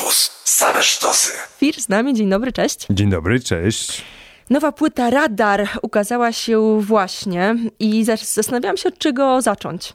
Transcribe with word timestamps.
Campus. 0.00 0.30
Same 0.44 0.82
sztosy. 0.82 1.32
Fir 1.58 1.80
z 1.80 1.88
nami, 1.88 2.14
dzień 2.14 2.30
dobry, 2.30 2.52
cześć. 2.52 2.86
Dzień 2.90 3.10
dobry, 3.10 3.40
cześć. 3.40 4.04
Nowa 4.50 4.72
płyta 4.72 5.10
Radar 5.10 5.68
ukazała 5.82 6.32
się 6.32 6.80
właśnie 6.80 7.56
i 7.78 8.04
zastanawiałam 8.04 8.76
się, 8.76 8.88
od 8.88 8.98
czego 8.98 9.42
zacząć. 9.42 9.94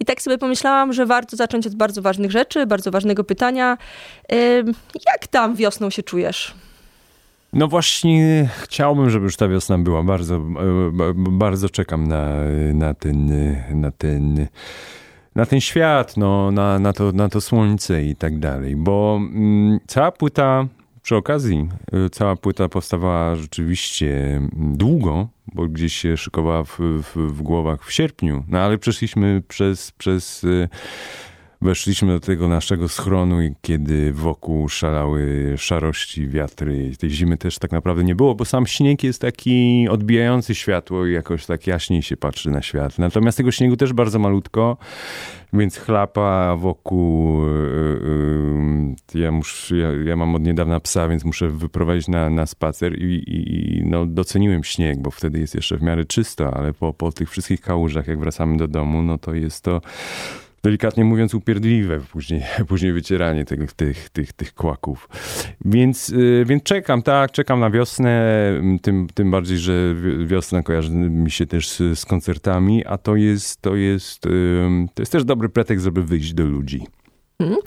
I 0.00 0.04
tak 0.04 0.22
sobie 0.22 0.38
pomyślałam, 0.38 0.92
że 0.92 1.06
warto 1.06 1.36
zacząć 1.36 1.66
od 1.66 1.74
bardzo 1.74 2.02
ważnych 2.02 2.30
rzeczy, 2.30 2.66
bardzo 2.66 2.90
ważnego 2.90 3.24
pytania. 3.24 3.78
Jak 5.06 5.26
tam 5.30 5.56
wiosną 5.56 5.90
się 5.90 6.02
czujesz? 6.02 6.54
No 7.52 7.68
właśnie 7.68 8.48
chciałbym, 8.62 9.10
żeby 9.10 9.24
już 9.24 9.36
ta 9.36 9.48
wiosna 9.48 9.78
była. 9.78 10.02
Bardzo, 10.02 10.34
e, 10.36 10.40
bardzo 11.14 11.68
czekam 11.68 12.08
na, 12.08 12.26
na 12.74 12.94
ten, 12.94 13.30
na 13.74 13.90
ten 13.90 14.46
na 15.34 15.46
ten 15.46 15.60
świat, 15.60 16.16
no, 16.16 16.50
na, 16.50 16.78
na, 16.78 16.92
to, 16.92 17.12
na 17.12 17.28
to 17.28 17.40
słońce 17.40 18.04
i 18.04 18.16
tak 18.16 18.38
dalej. 18.38 18.76
Bo 18.76 19.20
mm, 19.20 19.80
cała 19.86 20.12
płyta, 20.12 20.66
przy 21.02 21.16
okazji, 21.16 21.68
y, 22.06 22.10
cała 22.10 22.36
płyta 22.36 22.68
powstawała 22.68 23.36
rzeczywiście 23.36 24.40
długo, 24.52 25.28
bo 25.54 25.66
gdzieś 25.66 25.96
się 25.96 26.16
szykowała 26.16 26.64
w, 26.64 26.78
w, 26.80 27.16
w 27.16 27.42
głowach 27.42 27.84
w 27.84 27.92
sierpniu. 27.92 28.44
No 28.48 28.58
ale 28.58 28.78
przeszliśmy 28.78 29.42
przez, 29.48 29.92
przez 29.92 30.44
y, 30.44 30.68
weszliśmy 31.62 32.12
do 32.12 32.20
tego 32.20 32.48
naszego 32.48 32.88
schronu, 32.88 33.36
kiedy 33.60 34.12
wokół 34.12 34.68
szalały 34.68 35.54
szarości, 35.58 36.28
wiatry. 36.28 36.90
Tej 36.98 37.10
zimy 37.10 37.36
też 37.36 37.58
tak 37.58 37.72
naprawdę 37.72 38.04
nie 38.04 38.14
było, 38.14 38.34
bo 38.34 38.44
sam 38.44 38.66
śnieg 38.66 39.04
jest 39.04 39.20
taki 39.20 39.88
odbijający 39.90 40.54
światło 40.54 41.06
i 41.06 41.12
jakoś 41.12 41.46
tak 41.46 41.66
jaśniej 41.66 42.02
się 42.02 42.16
patrzy 42.16 42.50
na 42.50 42.62
świat. 42.62 42.98
Natomiast 42.98 43.38
tego 43.38 43.52
śniegu 43.52 43.76
też 43.76 43.92
bardzo 43.92 44.18
malutko, 44.18 44.76
więc 45.52 45.76
chlapa 45.76 46.56
wokół. 46.56 47.42
Yy, 47.46 48.96
yy, 49.14 49.20
ja, 49.22 49.32
muszę, 49.32 49.76
ja, 49.76 49.88
ja, 49.92 50.16
mam 50.16 50.34
od 50.34 50.42
niedawna 50.42 50.80
psa, 50.80 51.08
więc 51.08 51.24
muszę 51.24 51.48
wyprowadzić 51.48 52.08
na, 52.08 52.30
na 52.30 52.46
spacer 52.46 52.98
i, 52.98 53.14
i, 53.14 53.78
i 53.78 53.84
no, 53.84 54.06
doceniłem 54.06 54.64
śnieg, 54.64 54.98
bo 54.98 55.10
wtedy 55.10 55.38
jest 55.38 55.54
jeszcze 55.54 55.76
w 55.76 55.82
miarę 55.82 56.04
czysto, 56.04 56.54
ale 56.54 56.72
po, 56.72 56.94
po 56.94 57.12
tych 57.12 57.30
wszystkich 57.30 57.60
kałużach, 57.60 58.06
jak 58.06 58.18
wracamy 58.18 58.56
do 58.56 58.68
domu, 58.68 59.02
no 59.02 59.18
to 59.18 59.34
jest 59.34 59.64
to 59.64 59.80
delikatnie 60.62 61.04
mówiąc, 61.04 61.34
upierdliwe 61.34 62.00
później, 62.00 62.42
później 62.68 62.92
wycieranie 62.92 63.44
tego, 63.44 63.64
tych, 63.76 64.10
tych, 64.10 64.32
tych 64.32 64.54
kłaków. 64.54 65.08
Więc, 65.64 66.08
y, 66.08 66.44
więc 66.46 66.62
czekam, 66.62 67.02
tak, 67.02 67.32
czekam 67.32 67.60
na 67.60 67.70
wiosnę, 67.70 68.32
tym, 68.82 69.06
tym 69.14 69.30
bardziej, 69.30 69.58
że 69.58 69.94
wiosna 70.26 70.62
kojarzy 70.62 70.90
mi 70.90 71.30
się 71.30 71.46
też 71.46 71.68
z, 71.68 71.98
z 71.98 72.04
koncertami, 72.04 72.86
a 72.86 72.98
to 72.98 73.16
jest, 73.16 73.62
to 73.62 73.76
jest, 73.76 74.20
to 74.94 75.02
jest 75.02 75.12
też 75.12 75.24
dobry 75.24 75.48
pretekst, 75.48 75.84
żeby 75.84 76.02
wyjść 76.02 76.32
do 76.32 76.44
ludzi. 76.44 76.86
Hmm. 77.38 77.58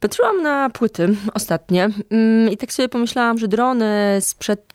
Patrzyłam 0.00 0.42
na 0.42 0.70
płyty 0.70 1.16
ostatnie 1.34 1.90
mm, 2.10 2.52
i 2.52 2.56
tak 2.56 2.72
sobie 2.72 2.88
pomyślałam, 2.88 3.38
że 3.38 3.48
drony 3.48 4.18
sprzed 4.20 4.74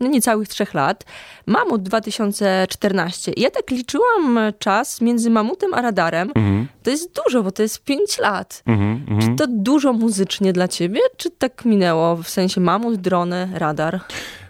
no 0.00 0.06
niecałych 0.06 0.48
trzech 0.48 0.74
lat. 0.74 1.04
Mamut 1.46 1.82
2014. 1.82 3.32
I 3.32 3.40
ja 3.40 3.50
tak 3.50 3.70
liczyłam 3.70 4.38
czas 4.58 5.00
między 5.00 5.30
Mamutem 5.30 5.74
a 5.74 5.82
Radarem. 5.82 6.28
Mhm. 6.34 6.68
To 6.82 6.90
jest 6.90 7.20
dużo, 7.24 7.42
bo 7.42 7.52
to 7.52 7.62
jest 7.62 7.84
pięć 7.84 8.18
lat. 8.18 8.62
Mhm, 8.66 9.04
mhm. 9.08 9.20
Czy 9.20 9.36
to 9.36 9.46
dużo 9.48 9.92
muzycznie 9.92 10.52
dla 10.52 10.68
ciebie, 10.68 11.00
czy 11.16 11.30
tak 11.30 11.64
minęło? 11.64 12.16
W 12.16 12.28
sensie 12.28 12.60
Mamut, 12.60 12.96
drony, 12.96 13.48
Radar? 13.54 14.00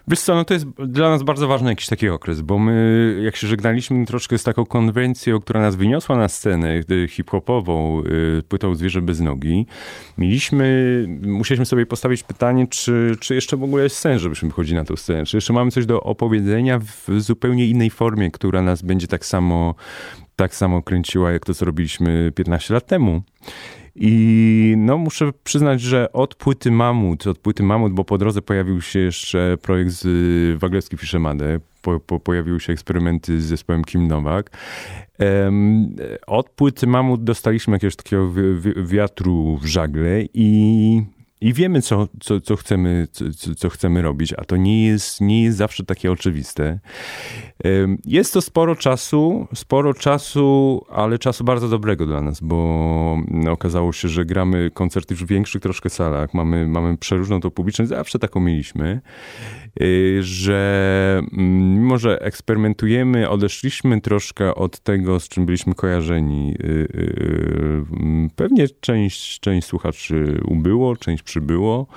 Wiesz 0.09 0.19
co, 0.19 0.35
no 0.35 0.45
to 0.45 0.53
jest 0.53 0.65
dla 0.69 1.09
nas 1.09 1.23
bardzo 1.23 1.47
ważny 1.47 1.69
jakiś 1.69 1.87
taki 1.87 2.09
okres, 2.09 2.41
bo 2.41 2.59
my, 2.59 3.19
jak 3.23 3.35
się 3.35 3.47
żegnaliśmy 3.47 4.05
troszkę 4.05 4.37
z 4.37 4.43
taką 4.43 4.65
konwencją, 4.65 5.39
która 5.39 5.61
nas 5.61 5.75
wyniosła 5.75 6.17
na 6.17 6.27
scenę 6.27 6.81
y, 6.91 7.07
hip-hopową, 7.07 8.03
y, 8.39 8.43
płytą 8.49 8.75
Zwierzę 8.75 9.01
bez 9.01 9.19
nogi, 9.19 9.65
mieliśmy, 10.17 11.05
musieliśmy 11.21 11.65
sobie 11.65 11.85
postawić 11.85 12.23
pytanie, 12.23 12.67
czy, 12.67 13.15
czy 13.19 13.35
jeszcze 13.35 13.57
w 13.57 13.63
ogóle 13.63 13.83
jest 13.83 13.95
sens, 13.95 14.21
żebyśmy 14.21 14.49
wychodzili 14.49 14.75
na 14.75 14.85
tę 14.85 14.97
scenę, 14.97 15.25
czy 15.25 15.37
jeszcze 15.37 15.53
mamy 15.53 15.71
coś 15.71 15.85
do 15.85 16.03
opowiedzenia 16.03 16.79
w 16.79 17.07
zupełnie 17.17 17.67
innej 17.67 17.89
formie, 17.89 18.31
która 18.31 18.61
nas 18.61 18.81
będzie 18.81 19.07
tak 19.07 19.25
samo, 19.25 19.75
tak 20.35 20.55
samo 20.55 20.81
kręciła, 20.81 21.31
jak 21.31 21.45
to, 21.45 21.53
co 21.53 21.65
robiliśmy 21.65 22.31
15 22.35 22.73
lat 22.73 22.87
temu. 22.87 23.21
I 23.99 24.73
no 24.77 24.97
muszę 24.97 25.31
przyznać, 25.43 25.81
że 25.81 26.13
od 26.13 26.35
płyty 26.35 26.71
Mamut, 26.71 27.27
od 27.27 27.37
płyty 27.37 27.63
Mamut, 27.63 27.93
bo 27.93 28.03
po 28.03 28.17
drodze 28.17 28.41
pojawił 28.41 28.81
się 28.81 28.99
jeszcze 28.99 29.57
projekt 29.61 29.91
z 29.91 30.59
Waglewski 30.59 30.97
Fiszemadę, 30.97 31.59
po, 31.81 31.99
po, 31.99 32.19
pojawiły 32.19 32.59
się 32.59 32.73
eksperymenty 32.73 33.41
z 33.41 33.45
zespołem 33.45 33.83
Kim 33.83 34.07
Nowak. 34.07 34.57
Um, 35.19 35.95
od 36.27 36.49
płyty 36.49 36.87
Mamut 36.87 37.23
dostaliśmy 37.23 37.73
jakiegoś 37.73 37.95
takiego 37.95 38.31
wiatru 38.75 39.57
w 39.61 39.65
żagle 39.65 40.21
i 40.33 41.01
i 41.41 41.53
wiemy, 41.53 41.81
co, 41.81 42.07
co, 42.19 42.41
co, 42.41 42.55
chcemy, 42.55 43.07
co, 43.11 43.55
co 43.55 43.69
chcemy 43.69 44.01
robić, 44.01 44.33
a 44.33 44.45
to 44.45 44.57
nie 44.57 44.85
jest, 44.85 45.21
nie 45.21 45.43
jest 45.43 45.57
zawsze 45.57 45.85
takie 45.85 46.11
oczywiste. 46.11 46.79
Jest 48.05 48.33
to 48.33 48.41
sporo 48.41 48.75
czasu, 48.75 49.47
sporo 49.55 49.93
czasu, 49.93 50.81
ale 50.89 51.19
czasu 51.19 51.43
bardzo 51.43 51.69
dobrego 51.69 52.05
dla 52.05 52.21
nas, 52.21 52.39
bo 52.39 53.17
no, 53.27 53.51
okazało 53.51 53.93
się, 53.93 54.07
że 54.07 54.25
gramy 54.25 54.71
koncerty 54.73 55.15
w 55.15 55.25
większych 55.25 55.61
troszkę 55.61 55.89
salach, 55.89 56.33
mamy, 56.33 56.67
mamy 56.67 56.97
przeróżną 56.97 57.41
to 57.41 57.51
publiczność, 57.51 57.89
zawsze 57.89 58.19
taką 58.19 58.39
mieliśmy, 58.39 59.01
że 60.19 61.21
mm, 61.33 61.73
mimo, 61.73 61.97
że 61.97 62.21
eksperymentujemy, 62.21 63.29
odeszliśmy 63.29 64.01
troszkę 64.01 64.55
od 64.55 64.79
tego, 64.79 65.19
z 65.19 65.27
czym 65.27 65.45
byliśmy 65.45 65.75
kojarzeni. 65.75 66.55
Y, 66.59 66.65
y, 66.65 67.85
pewnie 68.35 68.67
część, 68.67 69.39
część 69.39 69.67
słuchaczy 69.67 70.41
ubyło, 70.45 70.95
część 70.95 71.23
przybyło. 71.23 71.87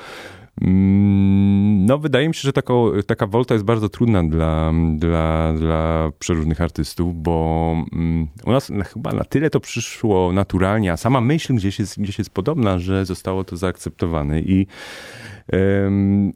Mm, 0.60 1.86
no, 1.86 1.98
wydaje 1.98 2.28
mi 2.28 2.34
się, 2.34 2.40
że 2.40 2.52
taka, 2.52 2.74
taka 3.06 3.26
wolta 3.26 3.54
jest 3.54 3.64
bardzo 3.64 3.88
trudna 3.88 4.24
dla, 4.24 4.72
dla, 4.96 5.52
dla 5.52 6.10
przeróżnych 6.18 6.60
artystów, 6.60 7.22
bo 7.22 7.76
mm, 7.92 8.28
u 8.44 8.52
nas 8.52 8.72
chyba 8.92 9.12
na 9.12 9.24
tyle 9.24 9.50
to 9.50 9.60
przyszło 9.60 10.32
naturalnie, 10.32 10.92
a 10.92 10.96
sama 10.96 11.20
myśl 11.20 11.54
gdzieś 11.54 11.78
jest, 11.78 12.00
gdzieś 12.00 12.18
jest 12.18 12.30
podobna, 12.30 12.78
że 12.78 13.04
zostało 13.04 13.44
to 13.44 13.56
zaakceptowane. 13.56 14.40
I, 14.40 14.66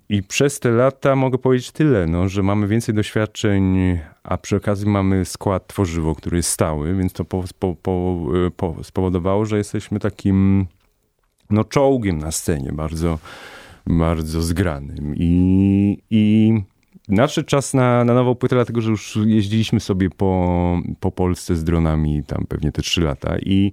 i 0.09 0.23
przez 0.23 0.61
te 0.61 0.71
lata 0.71 1.17
mogę 1.17 1.39
powiedzieć 1.39 1.71
tyle, 1.71 2.07
no, 2.07 2.29
że 2.29 2.43
mamy 2.43 2.69
więcej 2.69 2.95
doświadczeń, 2.95 3.77
a 4.23 4.39
przy 4.39 4.57
okazji 4.57 4.89
mamy 4.89 5.25
skład 5.25 5.67
tworzywo, 5.67 6.15
który 6.15 6.37
jest 6.37 6.49
stały, 6.49 6.95
więc 6.95 7.13
to 7.13 7.25
po, 7.25 7.45
po, 7.59 7.77
po, 8.57 8.77
spowodowało, 8.85 9.45
że 9.45 9.59
jesteśmy 9.59 10.01
takim 10.01 10.67
no, 11.51 11.65
czołgiem 11.65 12.19
na 12.19 12.31
scenie, 12.31 12.73
bardzo, 12.73 13.19
bardzo 13.87 14.43
zgranym. 14.43 15.15
I, 15.17 15.99
i 16.11 16.55
nadszedł 17.09 17.49
czas 17.49 17.75
na, 17.75 18.05
na 18.05 18.15
nową 18.15 18.35
płytę, 18.35 18.57
dlatego 18.57 18.81
że 18.81 18.91
już 18.91 19.19
jeździliśmy 19.25 19.81
sobie 19.81 20.11
po, 20.11 20.79
po 21.01 21.11
Polsce 21.13 21.57
z 21.57 21.65
dronami 21.65 22.23
tam 22.27 22.47
pewnie 22.49 22.73
te 22.73 22.83
trzy 22.83 23.01
lata 23.01 23.39
i 23.39 23.73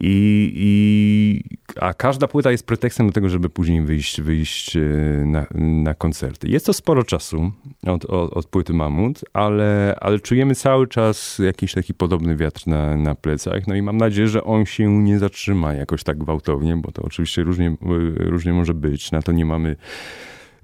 i, 0.00 0.52
i, 0.54 1.56
a 1.80 1.94
każda 1.94 2.28
płyta 2.28 2.50
jest 2.50 2.66
pretekstem 2.66 3.06
do 3.06 3.12
tego, 3.12 3.28
żeby 3.28 3.50
później 3.50 3.82
wyjść, 3.82 4.20
wyjść 4.20 4.76
e, 4.76 4.80
na, 5.26 5.46
na 5.54 5.94
koncerty. 5.94 6.48
Jest 6.48 6.66
to 6.66 6.72
sporo 6.72 7.04
czasu 7.04 7.52
od, 7.86 8.04
od, 8.04 8.32
od, 8.32 8.46
płyty 8.46 8.72
Mamut, 8.72 9.20
ale, 9.32 9.96
ale 10.00 10.20
czujemy 10.20 10.54
cały 10.54 10.86
czas 10.88 11.38
jakiś 11.38 11.74
taki 11.74 11.94
podobny 11.94 12.36
wiatr 12.36 12.66
na, 12.66 12.96
na 12.96 13.14
plecach. 13.14 13.66
No 13.66 13.74
i 13.74 13.82
mam 13.82 13.96
nadzieję, 13.96 14.28
że 14.28 14.44
on 14.44 14.66
się 14.66 15.02
nie 15.02 15.18
zatrzyma 15.18 15.74
jakoś 15.74 16.04
tak 16.04 16.18
gwałtownie, 16.18 16.76
bo 16.76 16.92
to 16.92 17.02
oczywiście 17.02 17.42
różnie, 17.42 17.66
e, 17.66 17.74
różnie 18.18 18.52
może 18.52 18.74
być. 18.74 19.12
Na 19.12 19.22
to 19.22 19.32
nie 19.32 19.44
mamy 19.44 19.76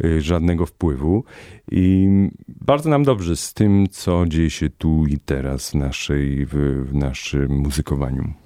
e, 0.05 0.21
żadnego 0.21 0.67
wpływu. 0.67 1.25
I 1.71 2.09
bardzo 2.49 2.91
nam 2.91 3.05
dobrze 3.05 3.37
z 3.37 3.55
tym, 3.55 3.87
co 3.91 4.25
dzieje 4.27 4.51
się 4.51 4.71
tu 4.71 5.07
i 5.07 5.19
teraz 5.19 5.71
w, 5.71 5.75
naszej, 5.75 6.47
w, 6.47 6.85
w 6.91 6.95
naszym 6.95 7.59
muzykowaniu 7.59 8.46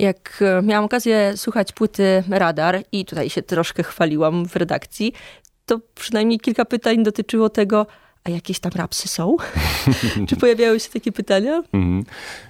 jak 0.00 0.42
e, 0.42 0.62
miałam 0.62 0.84
okazję 0.84 1.32
słuchać 1.36 1.72
płyty 1.72 2.24
Radar 2.30 2.82
i 2.92 3.04
tutaj 3.04 3.30
się 3.30 3.42
troszkę 3.42 3.82
chwaliłam 3.82 4.46
w 4.46 4.56
redakcji, 4.56 5.12
to 5.66 5.80
przynajmniej 5.94 6.40
kilka 6.40 6.64
pytań 6.64 7.02
dotyczyło 7.02 7.48
tego, 7.48 7.86
a 8.24 8.30
jakieś 8.30 8.60
tam 8.60 8.72
rapsy 8.74 9.08
są? 9.08 9.36
Czy 10.28 10.36
pojawiały 10.36 10.80
się 10.80 10.90
takie 10.90 11.12
pytania? 11.12 11.62
Mm. 11.72 12.04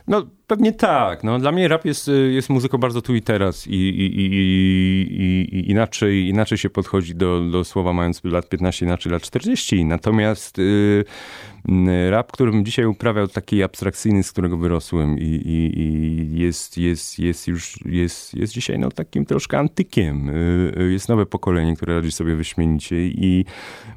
No 0.07 0.27
pewnie 0.51 0.73
tak. 0.73 1.25
No, 1.25 1.39
dla 1.39 1.53
mnie 1.53 1.69
rap 1.69 1.85
jest, 1.85 2.11
jest 2.31 2.51
muzyką 2.51 2.79
bardzo 2.79 3.03
tu 3.03 3.15
i 3.15 3.23
teraz 3.23 3.67
i, 3.67 3.75
i, 3.75 4.21
i, 4.21 5.57
i 5.57 5.71
inaczej, 5.71 6.29
inaczej 6.29 6.59
się 6.59 6.71
podchodzi 6.71 7.15
do, 7.15 7.41
do 7.41 7.65
słowa 7.65 7.93
mając 7.93 8.25
lat 8.25 8.49
15, 8.49 8.87
inaczej 8.87 9.13
lat 9.13 9.23
40. 9.23 9.85
Natomiast 9.85 10.59
y, 10.59 11.05
rap, 12.11 12.33
którym 12.33 12.65
dzisiaj 12.65 12.85
uprawiał, 12.85 13.29
taki 13.29 13.63
abstrakcyjny, 13.63 14.23
z 14.23 14.33
którego 14.33 14.57
wyrosłem 14.57 15.19
i, 15.19 16.31
jest, 16.35 16.79
jest, 16.79 17.19
jest 17.19 17.49
już, 17.49 17.85
jest, 17.85 18.35
jest 18.35 18.53
dzisiaj 18.53 18.79
no, 18.79 18.91
takim 18.91 19.27
troszkę 19.27 19.59
antykiem. 19.59 20.29
Y, 20.29 20.75
y, 20.81 20.93
jest 20.93 21.09
nowe 21.09 21.27
pokolenie, 21.27 21.77
które 21.77 21.95
radzi 21.95 22.13
sobie 22.13 22.35
wyśmienicie 22.35 22.97
i... 23.07 23.45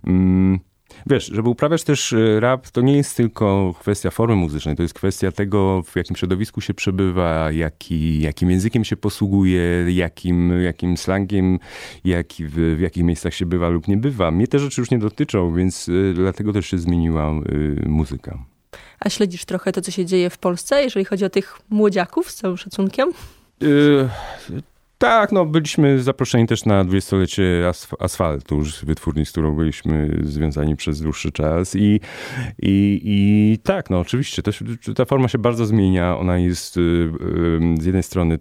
Mm, 0.07 0.59
Wiesz, 1.05 1.25
żeby 1.25 1.49
uprawiać 1.49 1.83
też 1.83 2.13
e, 2.13 2.39
rap, 2.39 2.69
to 2.69 2.81
nie 2.81 2.97
jest 2.97 3.17
tylko 3.17 3.73
kwestia 3.79 4.11
formy 4.11 4.35
muzycznej, 4.35 4.75
to 4.75 4.83
jest 4.83 4.93
kwestia 4.93 5.31
tego, 5.31 5.83
w 5.83 5.95
jakim 5.95 6.15
środowisku 6.15 6.61
się 6.61 6.73
przebywa, 6.73 7.51
jaki, 7.51 8.21
jakim 8.21 8.51
językiem 8.51 8.83
się 8.83 8.97
posługuje, 8.97 9.61
jakim, 9.87 10.61
jakim 10.61 10.97
slangiem, 10.97 11.59
jaki, 12.03 12.45
w, 12.45 12.51
w 12.77 12.79
jakich 12.79 13.03
miejscach 13.03 13.33
się 13.33 13.45
bywa 13.45 13.69
lub 13.69 13.87
nie 13.87 13.97
bywa. 13.97 14.31
Mnie 14.31 14.47
te 14.47 14.59
rzeczy 14.59 14.81
już 14.81 14.91
nie 14.91 14.99
dotyczą, 14.99 15.53
więc 15.53 15.89
e, 15.89 16.13
dlatego 16.13 16.53
też 16.53 16.65
się 16.65 16.77
zmieniła 16.77 17.31
y, 17.31 17.83
muzyka. 17.89 18.37
A 18.99 19.09
śledzisz 19.09 19.45
trochę 19.45 19.71
to, 19.71 19.81
co 19.81 19.91
się 19.91 20.05
dzieje 20.05 20.29
w 20.29 20.37
Polsce, 20.37 20.83
jeżeli 20.83 21.05
chodzi 21.05 21.25
o 21.25 21.29
tych 21.29 21.59
młodziaków, 21.69 22.31
z 22.31 22.35
całym 22.35 22.57
szacunkiem? 22.57 23.11
Tak, 25.03 25.31
no 25.31 25.45
byliśmy 25.45 26.03
zaproszeni 26.03 26.47
też 26.47 26.65
na 26.65 26.83
dwudziestolecie 26.83 27.67
asf 27.69 27.93
asfaltu, 27.99 28.55
już 28.55 28.85
wytwórni, 28.85 29.25
z 29.25 29.31
którą 29.31 29.55
byliśmy 29.55 30.19
związani 30.23 30.75
przez 30.75 31.01
dłuższy 31.01 31.31
czas 31.31 31.75
i, 31.75 31.99
i, 32.61 33.01
i 33.03 33.57
tak, 33.63 33.89
no 33.89 33.99
oczywiście, 33.99 34.41
to, 34.41 34.51
ta 34.95 35.05
forma 35.05 35.27
się 35.27 35.37
bardzo 35.37 35.65
zmienia, 35.65 36.17
ona 36.17 36.37
jest 36.37 36.77
y, 36.77 36.79
y, 36.79 37.81
z 37.81 37.85
jednej 37.85 38.03
strony 38.03 38.37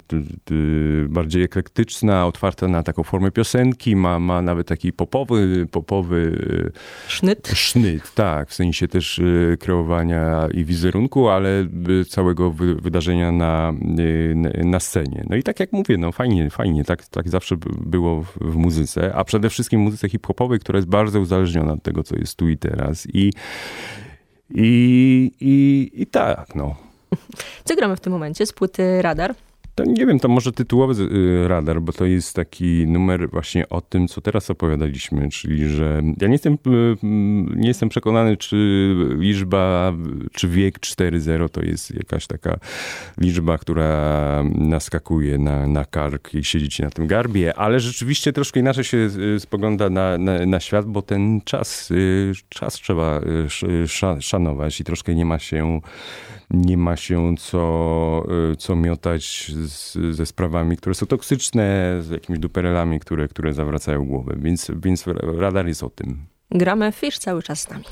bardziej 1.09 1.43
eklektyczna, 1.43 2.27
otwarta 2.27 2.69
na 2.69 2.83
taką 2.83 3.03
formę 3.03 3.31
piosenki, 3.31 3.97
ma, 3.97 4.19
ma 4.19 4.43
nawet 4.43 4.67
taki 4.67 4.93
popowy, 4.93 5.67
popowy 5.71 6.17
y, 6.17 6.73
sznyt. 7.09 7.49
Sznyt, 7.55 8.15
tak, 8.15 8.49
w 8.49 8.55
sensie 8.55 8.89
też 8.89 9.21
kreowania 9.61 10.49
i 10.55 10.65
wizerunku, 10.65 11.29
ale 11.29 11.67
całego 12.09 12.51
wydarzenia 12.83 13.33
na, 13.33 13.73
na 14.65 14.81
scenie. 14.81 15.25
No 15.29 15.37
i 15.37 15.43
tak 15.43 15.61
jak 15.61 15.73
mówię, 15.73 15.99
no 15.99 16.13
fajnie, 16.13 16.52
fajnie, 16.53 16.85
tak, 16.85 17.07
tak 17.07 17.29
zawsze 17.29 17.57
było 17.81 18.23
w, 18.23 18.39
w 18.41 18.57
muzyce, 18.57 19.15
a 19.15 19.25
przede 19.25 19.51
wszystkim 19.51 19.81
muzyce 19.81 20.09
hip-hopowej, 20.09 20.61
która 20.61 20.77
jest 20.77 20.89
bardzo 20.89 21.21
uzależniona 21.21 21.73
od 21.73 21.83
tego, 21.83 22.03
co 22.03 22.17
jest 22.17 22.37
tu 22.37 22.49
i 22.49 22.59
teraz. 22.59 23.07
I, 23.13 23.33
i, 24.51 25.33
i, 25.41 25.91
i 25.95 26.07
tak, 26.07 26.55
no. 26.55 26.75
Co 27.65 27.77
gramy 27.77 27.97
w 27.97 28.01
tym 28.01 28.13
momencie 28.13 28.47
z 28.47 28.53
płyty 28.53 29.03
Radar? 29.03 29.35
To 29.75 29.85
nie 29.85 30.07
wiem, 30.07 30.19
to 30.19 30.29
może 30.29 30.53
tytułowy 30.53 31.03
y, 31.03 31.49
radar, 31.49 31.81
bo 31.83 31.93
to 31.93 32.05
jest 32.05 32.37
taki 32.37 32.87
numer 32.87 33.31
właśnie 33.31 33.69
o 33.69 33.81
tym, 33.81 34.09
co 34.09 34.21
teraz 34.21 34.51
opowiadaliśmy, 34.51 35.29
czyli 35.29 35.69
że 35.69 36.03
ja 36.21 36.29
nie 36.29 36.35
jestem, 36.35 36.55
y, 36.55 36.97
nie 37.57 37.69
jestem 37.69 37.89
przekonany, 37.89 38.37
czy 38.37 38.57
liczba, 39.19 39.93
czy 40.33 40.49
wiek 40.49 40.79
4.0 40.79 41.49
to 41.49 41.63
jest 41.63 41.95
jakaś 41.95 42.27
taka 42.27 42.59
liczba, 43.19 43.59
która 43.59 44.45
naskakuje 44.55 45.39
na, 45.39 45.67
na 45.67 45.85
kark 45.85 46.35
i 46.35 46.45
siedzi 46.45 46.69
ci 46.69 46.83
na 46.83 46.91
tym 46.91 47.07
garbie, 47.07 47.55
ale 47.55 47.81
rzeczywiście 47.81 48.33
troszkę 48.33 48.61
inaczej 48.61 48.85
się 48.85 48.97
y, 49.37 49.41
spogląda 49.41 49.91
na, 49.91 50.19
na, 50.19 50.47
na 50.47 50.61
świat, 50.61 50.87
bo 50.87 51.03
ten 51.03 51.41
czas, 51.45 51.93
czas 52.49 52.75
trzeba 52.75 53.21
szanować 54.21 54.81
i 54.81 54.85
troszkę 54.85 55.15
nie 55.15 55.25
ma 55.25 55.39
się 55.39 55.81
nie 56.53 56.77
ma 56.77 56.97
się 56.97 57.35
co, 57.39 58.25
y, 58.53 58.57
co 58.57 58.77
miotać 58.77 59.53
z, 59.67 59.99
ze 60.17 60.27
sprawami, 60.27 60.77
które 60.77 60.95
są 60.95 61.07
toksyczne, 61.07 61.97
z 62.01 62.11
jakimiś 62.11 62.41
duperelami, 62.41 63.01
które, 63.01 63.29
które 63.29 63.55
zawracają 63.55 64.05
głowę. 64.05 64.35
Więc, 64.39 64.71
więc 64.83 65.05
radar 65.39 65.67
jest 65.67 65.83
o 65.83 65.91
tym. 65.91 66.27
Gramy 66.51 66.93
Fish 66.93 67.19
cały 67.19 67.43
czas 67.43 67.61
z 67.61 67.71
nami. 67.71 67.85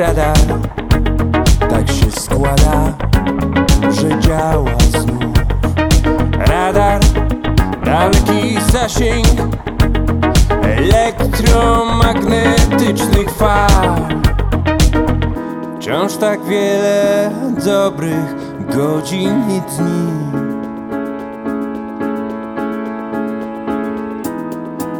Radar 0.00 0.36
Tak 1.70 1.88
się 1.88 2.10
składa 2.10 2.92
że 3.90 4.18
działa 4.18 4.78
znów. 4.90 5.34
Radar, 6.38 7.00
daleki 7.84 8.60
zasięg 8.72 9.26
Elektromagnetycznych 10.62 13.30
fal. 13.30 13.96
Wciąż 15.80 16.16
tak 16.16 16.44
wiele 16.44 17.30
dobrych 17.64 18.34
godzin 18.76 19.50
i 19.50 19.60
dni. 19.60 20.10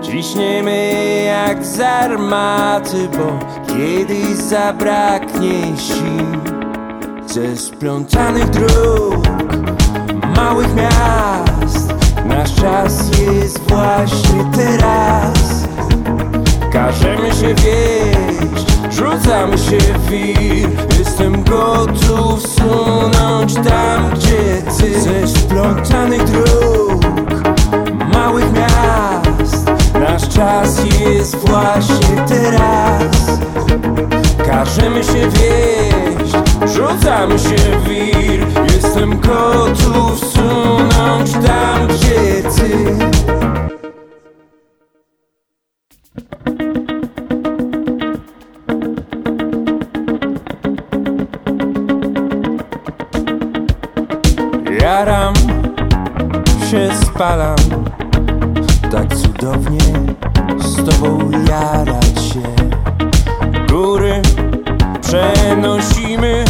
Ciśniemy 0.02 0.92
jak 1.26 1.64
z 1.64 1.80
armaty, 1.80 3.08
bo 3.08 3.38
kiedyś 3.80 4.36
zabraknie 4.36 5.76
sił 5.76 6.52
ze 7.26 7.56
splątanych 7.56 8.50
dróg, 8.50 9.26
małych 10.36 10.74
miast. 10.74 11.94
Nasz 12.26 12.54
czas 12.54 13.18
jest 13.18 13.60
właśnie 13.68 14.44
teraz. 14.56 15.68
Każemy 16.72 17.32
się 17.32 17.54
wieść, 17.54 18.66
rzucamy 18.90 19.58
się 19.58 19.78
w 19.78 20.10
wir. 20.10 20.68
Jestem 20.98 21.44
gotów 21.44 22.46
sunąć 22.46 23.54
tam, 23.54 24.10
gdzie 24.14 24.62
ty. 24.78 25.00
Ze 25.00 25.28
splątanych 25.28 26.24
dróg, 26.24 27.04
małych 28.12 28.52
miast. 28.52 29.70
Nasz 30.00 30.28
czas 30.28 30.84
jest 31.00 31.36
właśnie 31.36 32.24
teraz. 32.28 33.40
Każemy 34.46 35.04
się 35.04 35.28
wieść, 35.30 36.32
rzucamy 36.74 37.38
się 37.38 37.56
w 37.56 37.88
wir. 37.88 38.46
Jestem 38.74 39.20
gotów 39.20 40.18
sunąć 40.32 41.32
tam, 41.32 41.88
gdzie 41.88 42.42
ty. 42.42 42.96
Jaram 54.82 55.34
się 56.70 56.90
spalam. 57.04 57.56
Tak 58.90 59.16
cudownie 59.16 59.78
z 60.58 60.76
tobą 60.76 61.30
jarać 61.48 62.24
się 62.24 62.79
Góry 63.70 64.22
przenosimy. 65.00 66.44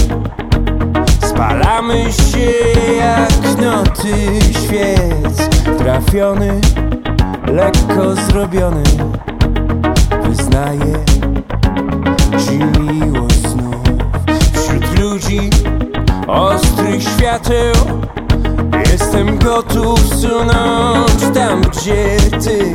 Spalamy 1.20 2.12
się 2.12 2.50
jak 2.96 3.60
noty 3.60 4.14
świec 4.50 5.48
Trafiony, 5.78 6.60
lekko 7.46 8.14
zrobiony. 8.14 8.82
Wyznaję 10.22 11.04
ci 12.38 12.80
miłość 12.80 13.48
znów. 13.48 13.82
Wśród 14.54 14.98
ludzi 14.98 15.50
ostrych 16.26 17.02
świateł 17.02 17.74
Jestem 18.92 19.38
gotów 19.38 20.00
sunąć 20.14 21.34
tam, 21.34 21.60
gdzie 21.60 22.16
ty 22.44 22.72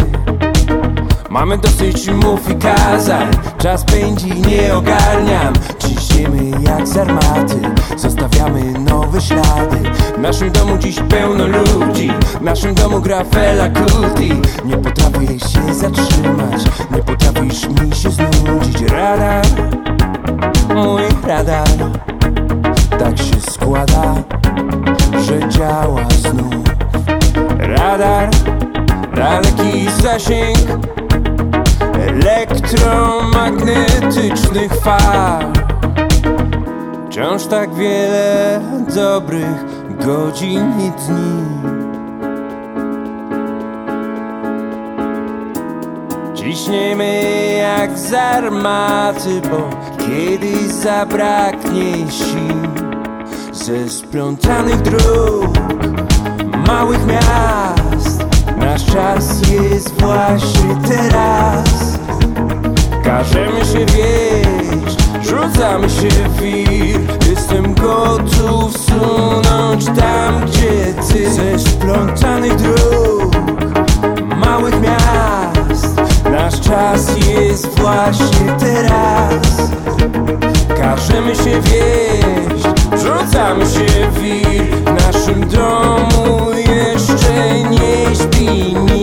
Mamy 1.35 1.57
dosyć 1.57 2.07
mów 2.07 2.49
i 2.49 2.55
kazań. 2.55 3.27
Czas 3.57 3.83
pędzi, 3.83 4.41
nie 4.41 4.75
ogarniam. 4.75 5.53
Ciśniemy 5.79 6.51
jak 6.67 6.87
z 6.87 6.97
armaty. 6.97 7.59
Zostawiamy 7.97 8.79
nowe 8.79 9.21
ślady. 9.21 9.77
W 10.17 10.17
naszym 10.17 10.51
domu 10.51 10.77
dziś 10.77 10.99
pełno 11.09 11.47
ludzi. 11.47 12.11
W 12.39 12.41
naszym 12.41 12.75
domu 12.75 13.01
gra 13.01 13.23
Fela 13.23 13.67
Nie 14.65 14.77
potrafię 14.77 15.39
się 15.39 15.73
zatrzymać. 15.73 16.61
Nie 16.95 17.03
potrafisz 17.03 17.67
mi 17.67 17.95
się 17.95 18.09
znudzić. 18.09 18.81
Radar, 18.81 19.45
mój 20.75 21.03
radar. 21.27 21.67
Tak 22.99 23.17
się 23.17 23.41
składa, 23.51 24.15
że 25.25 25.49
działa 25.49 26.05
znów. 26.09 26.65
Radar, 27.59 28.29
daleki 29.15 29.89
zasięg 30.01 30.57
elektromagnetycznych 32.15 34.71
fal. 34.83 35.45
Wciąż 37.09 37.45
tak 37.45 37.73
wiele 37.73 38.61
dobrych 38.95 39.65
godzin 40.05 40.73
i 40.79 40.91
dni. 40.91 41.45
Ciśniemy 46.35 47.21
jak 47.57 47.99
z 47.99 48.13
armaty, 48.13 49.41
bo 49.51 49.69
kiedyś 49.97 50.61
zabraknie 50.61 52.11
sił 52.11 52.71
Ze 53.51 53.89
splątanych 53.89 54.81
dróg, 54.81 55.57
małych 56.67 57.05
miast 57.05 58.25
Nasz 58.57 58.85
czas 58.85 59.51
jest 59.51 60.01
właśnie 60.01 60.75
teraz 60.87 61.84
Każemy 63.05 63.65
się 63.65 63.85
wieść, 63.85 64.97
rzucamy 65.21 65.89
się 65.89 66.07
w 66.07 66.41
wir 66.41 66.99
Jestem 67.29 67.73
gotów 67.73 68.73
sunąć 68.77 69.85
tam, 69.85 70.45
gdzie 70.45 70.93
ty 71.13 71.31
Ze 71.31 71.59
splątanych 71.59 72.55
dróg, 72.55 73.35
małych 74.35 74.75
miast. 74.81 75.95
Nasz 76.31 76.61
czas 76.61 77.17
jest 77.27 77.79
właśnie 77.79 78.55
teraz. 78.59 79.71
Każemy 80.77 81.35
się 81.35 81.61
wieść, 81.61 82.65
rzucamy 82.91 83.65
się 83.65 84.09
w 84.11 84.19
wir 84.21 84.65
W 84.65 85.05
naszym 85.05 85.49
domu 85.49 86.51
jeszcze 86.51 87.63
nie 87.69 88.15
śpi 88.15 88.94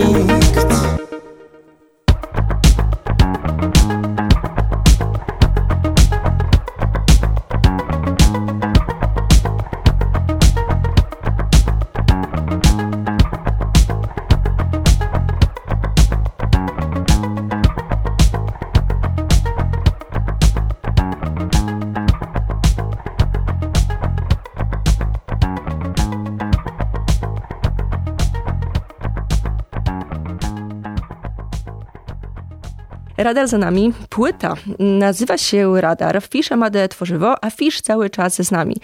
Radar 33.23 33.47
za 33.47 33.57
nami, 33.57 33.93
płyta. 34.09 34.53
Nazywa 34.79 35.37
się 35.37 35.81
Radar, 35.81 36.21
Fisz 36.29 36.51
Amade 36.51 36.87
tworzywo, 36.87 37.43
a 37.43 37.49
Fisz 37.49 37.81
cały 37.81 38.09
czas 38.09 38.35
z 38.35 38.51
nami. 38.51 38.75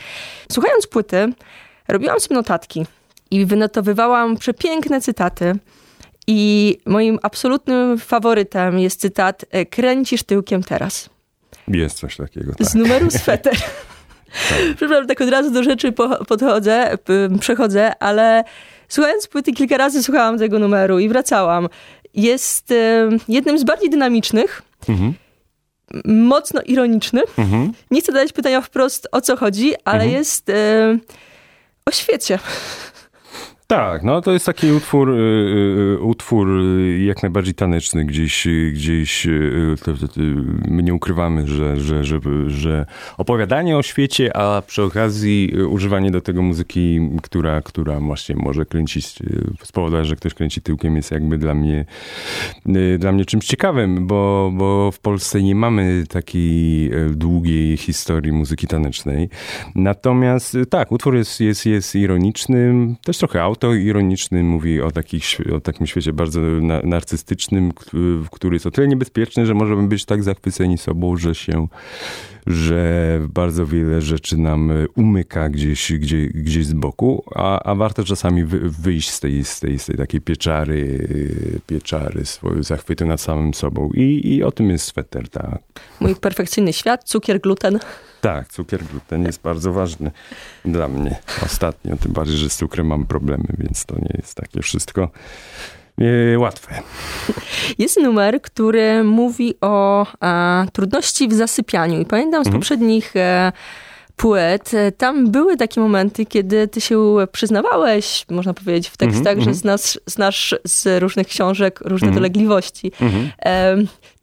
Słuchając 0.52 0.88
płyty, 0.88 1.34
robiłam 1.88 2.20
sobie 2.20 2.36
notatki 2.36 2.86
i 3.32 3.46
wynotowywałam 3.46 4.38
przepiękne 4.38 5.02
cytaty. 5.02 5.54
I 6.28 6.78
moim 6.86 7.20
absolutnym 7.22 7.98
faworytem 7.98 8.80
jest 8.80 9.02
cytat 9.02 9.46
e, 9.52 9.66
Kręcisz 9.66 10.24
tyłkiem 10.24 10.64
teraz. 10.64 11.10
Jest 11.68 12.00
coś 12.00 12.18
takiego, 12.18 12.56
tak. 12.56 12.68
Z 12.68 12.76
numeru 12.76 13.12
sweter. 13.12 13.56
Przepraszam, 14.78 15.08
tak 15.08 15.22
od 15.22 15.30
razu 15.30 15.52
do 15.52 15.64
rzeczy 15.64 15.92
po- 15.92 16.26
podchodzę, 16.26 16.98
przechodzę, 17.40 17.94
ale 18.00 18.44
słuchając 18.88 19.28
płyty 19.28 19.54
kilka 19.54 19.78
razy 19.78 20.04
słuchałam 20.04 20.38
tego 20.38 20.60
numeru 20.60 21.00
i 21.00 21.10
wracałam. 21.10 21.70
Jest 22.20 22.72
e, 22.72 23.10
jednym 23.28 23.60
z 23.60 23.64
bardziej 23.64 23.90
dynamicznych, 23.90 24.62
Mhm. 24.90 25.14
mocno 26.06 26.62
ironiczny. 26.62 27.22
Mhm. 27.38 27.74
Nie 27.92 28.02
chcę 28.02 28.12
zadać 28.12 28.34
pytania 28.34 28.62
wprost 28.62 29.08
o 29.12 29.22
co 29.22 29.38
chodzi, 29.38 29.74
ale 29.86 30.04
Mhm. 30.04 30.18
jest 30.20 30.50
e, 30.50 30.98
o 31.86 31.92
świecie. 31.92 32.40
Tak, 33.72 34.04
no 34.04 34.22
to 34.22 34.32
jest 34.32 34.46
taki 34.46 34.72
utwór, 34.72 35.10
y, 35.10 35.14
y, 35.14 36.00
utwór 36.00 36.50
y, 36.50 37.00
jak 37.00 37.24
najbardziej 37.24 37.54
taneczny, 37.54 38.06
gdzieś, 38.06 38.48
gdzieś 38.74 39.28
my 40.68 40.84
nie 40.84 40.94
ukrywamy, 40.94 41.48
że, 41.48 41.80
że, 41.80 42.04
że, 42.04 42.20
że 42.48 42.86
opowiadanie 43.18 43.78
o 43.78 43.84
świecie, 43.84 44.38
a 44.38 44.62
przy 44.62 44.84
okazji 44.84 45.54
używanie 45.70 46.12
do 46.12 46.22
tego 46.22 46.42
muzyki, 46.42 47.00
która, 47.22 47.62
która 47.62 48.00
właśnie 48.00 48.36
może 48.36 48.66
kręcić, 48.66 49.20
spowodować, 49.64 50.08
że 50.08 50.16
ktoś 50.16 50.34
kręci 50.34 50.62
tyłkiem 50.62 50.96
jest 50.96 51.12
jakby 51.12 51.38
dla 51.38 51.54
mnie, 51.54 51.86
dla 53.00 53.12
mnie 53.12 53.26
czymś 53.26 53.46
ciekawym, 53.46 54.08
bo, 54.08 54.52
bo 54.54 54.92
w 54.92 55.00
Polsce 55.00 55.42
nie 55.42 55.56
mamy 55.56 56.04
takiej 56.10 56.92
długiej 57.10 57.78
historii 57.78 58.32
muzyki 58.32 58.68
tanecznej. 58.68 59.30
Natomiast 59.76 60.58
tak, 60.70 60.92
utwór 60.92 61.16
jest, 61.16 61.40
jest, 61.40 61.66
jest 61.66 61.96
ironiczny, 61.96 62.96
też 63.04 63.18
trochę 63.18 63.44
autoironiczny, 63.68 64.44
mówi 64.44 64.82
o, 64.82 64.92
takich, 64.92 65.26
o 65.56 65.60
takim 65.60 65.88
świecie 65.88 66.14
bardzo 66.14 66.40
na, 66.42 66.82
narcystycznym, 66.82 67.72
który 68.32 68.56
jest 68.56 68.66
o 68.66 68.72
tyle 68.72 68.88
niebezpieczny, 68.88 69.46
że 69.46 69.54
możemy 69.54 69.88
być 69.88 70.06
tak 70.06 70.24
zachwyceni 70.24 70.78
sobą, 70.78 71.18
że 71.18 71.36
się, 71.36 71.68
że 72.48 73.20
bardzo 73.30 73.66
wiele 73.66 74.02
rzeczy 74.02 74.38
nam 74.38 74.72
y, 74.72 74.88
umyka 74.96 75.50
gdzieś, 75.50 75.94
gdzie, 75.94 76.28
gdzieś 76.28 76.66
z 76.66 76.74
boku, 76.74 77.24
a, 77.36 77.64
a 77.64 77.76
warto 77.76 78.04
czasami 78.04 78.44
wy, 78.44 78.60
wyjść 78.70 79.10
z 79.10 79.20
tej, 79.20 79.44
z, 79.44 79.60
tej, 79.60 79.80
z 79.80 79.86
tej 79.86 79.98
takiej 79.98 80.22
pieczary, 80.22 80.78
y, 80.78 81.60
pieczary 81.68 82.26
swojego 82.26 82.64
zachwytu 82.64 83.06
nad 83.06 83.22
samym 83.22 83.54
sobą. 83.54 83.90
I, 83.94 84.36
I 84.36 84.44
o 84.44 84.52
tym 84.52 84.70
jest 84.70 84.86
sweter, 84.86 85.30
tak. 85.30 85.60
Mój 86.00 86.16
perfekcyjny 86.16 86.74
świat, 86.74 87.04
cukier, 87.04 87.42
gluten. 87.42 87.80
Tak, 88.22 88.48
cukier, 88.48 88.84
gluten 88.84 89.24
jest 89.26 89.42
bardzo 89.42 89.74
ważny 89.74 90.12
dla 90.66 90.88
mnie 90.88 91.16
ostatnio, 91.46 91.98
tym 91.98 92.12
bardziej, 92.14 92.38
że 92.38 92.50
z 92.50 92.56
cukrem 92.56 92.88
mam 92.88 93.06
problemy, 93.06 93.46
więc 93.58 93.86
to 93.86 93.96
nie 93.96 94.14
jest 94.18 94.36
takie 94.36 94.62
wszystko 94.62 95.10
e, 96.34 96.40
łatwe. 96.40 96.82
Jest 97.78 97.98
numer, 97.98 98.42
który 98.42 99.04
mówi 99.04 99.56
o 99.62 100.06
trudności 100.74 101.28
w 101.28 101.34
zasypianiu. 101.34 102.00
I 102.02 102.06
pamiętam 102.06 102.44
z 102.44 102.48
Mhm. 102.48 102.62
poprzednich 102.62 103.16
e, 103.16 103.52
płyt, 104.16 104.72
tam 104.98 105.32
były 105.32 105.58
takie 105.58 105.82
momenty, 105.82 106.26
kiedy 106.26 106.68
ty 106.68 106.82
się 106.82 107.16
przyznawałeś, 107.32 108.26
można 108.30 108.54
powiedzieć, 108.54 108.88
w 108.90 108.98
tekstach, 108.98 109.20
Mhm, 109.34 109.36
że 109.42 109.50
mhm. 109.50 109.56
znasz, 109.56 110.00
znasz 110.06 110.56
z 110.66 111.02
różnych 111.02 111.28
książek 111.28 111.80
różne 111.86 112.08
Mhm. 112.08 112.16
dolegliwości. 112.16 112.92
Mhm. 113.02 113.32
E, 113.46 113.76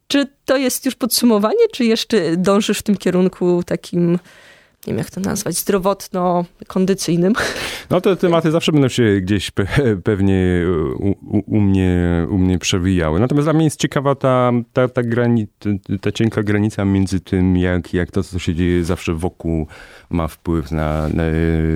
czy 0.07 0.27
to 0.45 0.57
jest 0.57 0.85
już 0.85 0.95
podsumowanie, 0.95 1.67
czy 1.71 1.85
jeszcze 1.85 2.37
dążysz 2.37 2.79
w 2.79 2.83
tym 2.83 2.97
kierunku 2.97 3.63
takim, 3.65 4.11
nie 4.11 4.17
wiem 4.87 4.97
jak 4.97 5.11
to 5.11 5.21
nazwać, 5.21 5.55
zdrowotno-kondycyjnym? 5.55 7.33
No 7.89 8.01
te 8.01 8.15
tematy 8.15 8.51
zawsze 8.51 8.71
będą 8.71 8.87
się 8.87 9.21
gdzieś 9.21 9.51
pe, 9.51 9.65
pewnie 10.03 10.65
u, 10.99 11.09
u, 11.09 11.43
u, 11.47 11.61
mnie, 11.61 12.27
u 12.29 12.37
mnie 12.37 12.59
przewijały. 12.59 13.19
Natomiast 13.19 13.45
dla 13.45 13.53
mnie 13.53 13.63
jest 13.63 13.79
ciekawa 13.79 14.15
ta, 14.15 14.51
ta, 14.73 14.87
ta, 14.87 15.03
grani, 15.03 15.47
ta, 15.59 15.69
ta 16.01 16.11
cienka 16.11 16.43
granica 16.43 16.85
między 16.85 17.19
tym, 17.19 17.57
jak, 17.57 17.93
jak 17.93 18.11
to, 18.11 18.23
co 18.23 18.39
się 18.39 18.55
dzieje 18.55 18.83
zawsze 18.83 19.13
wokół 19.13 19.67
ma 20.09 20.27
wpływ 20.27 20.71
na, 20.71 21.09
na, 21.09 21.23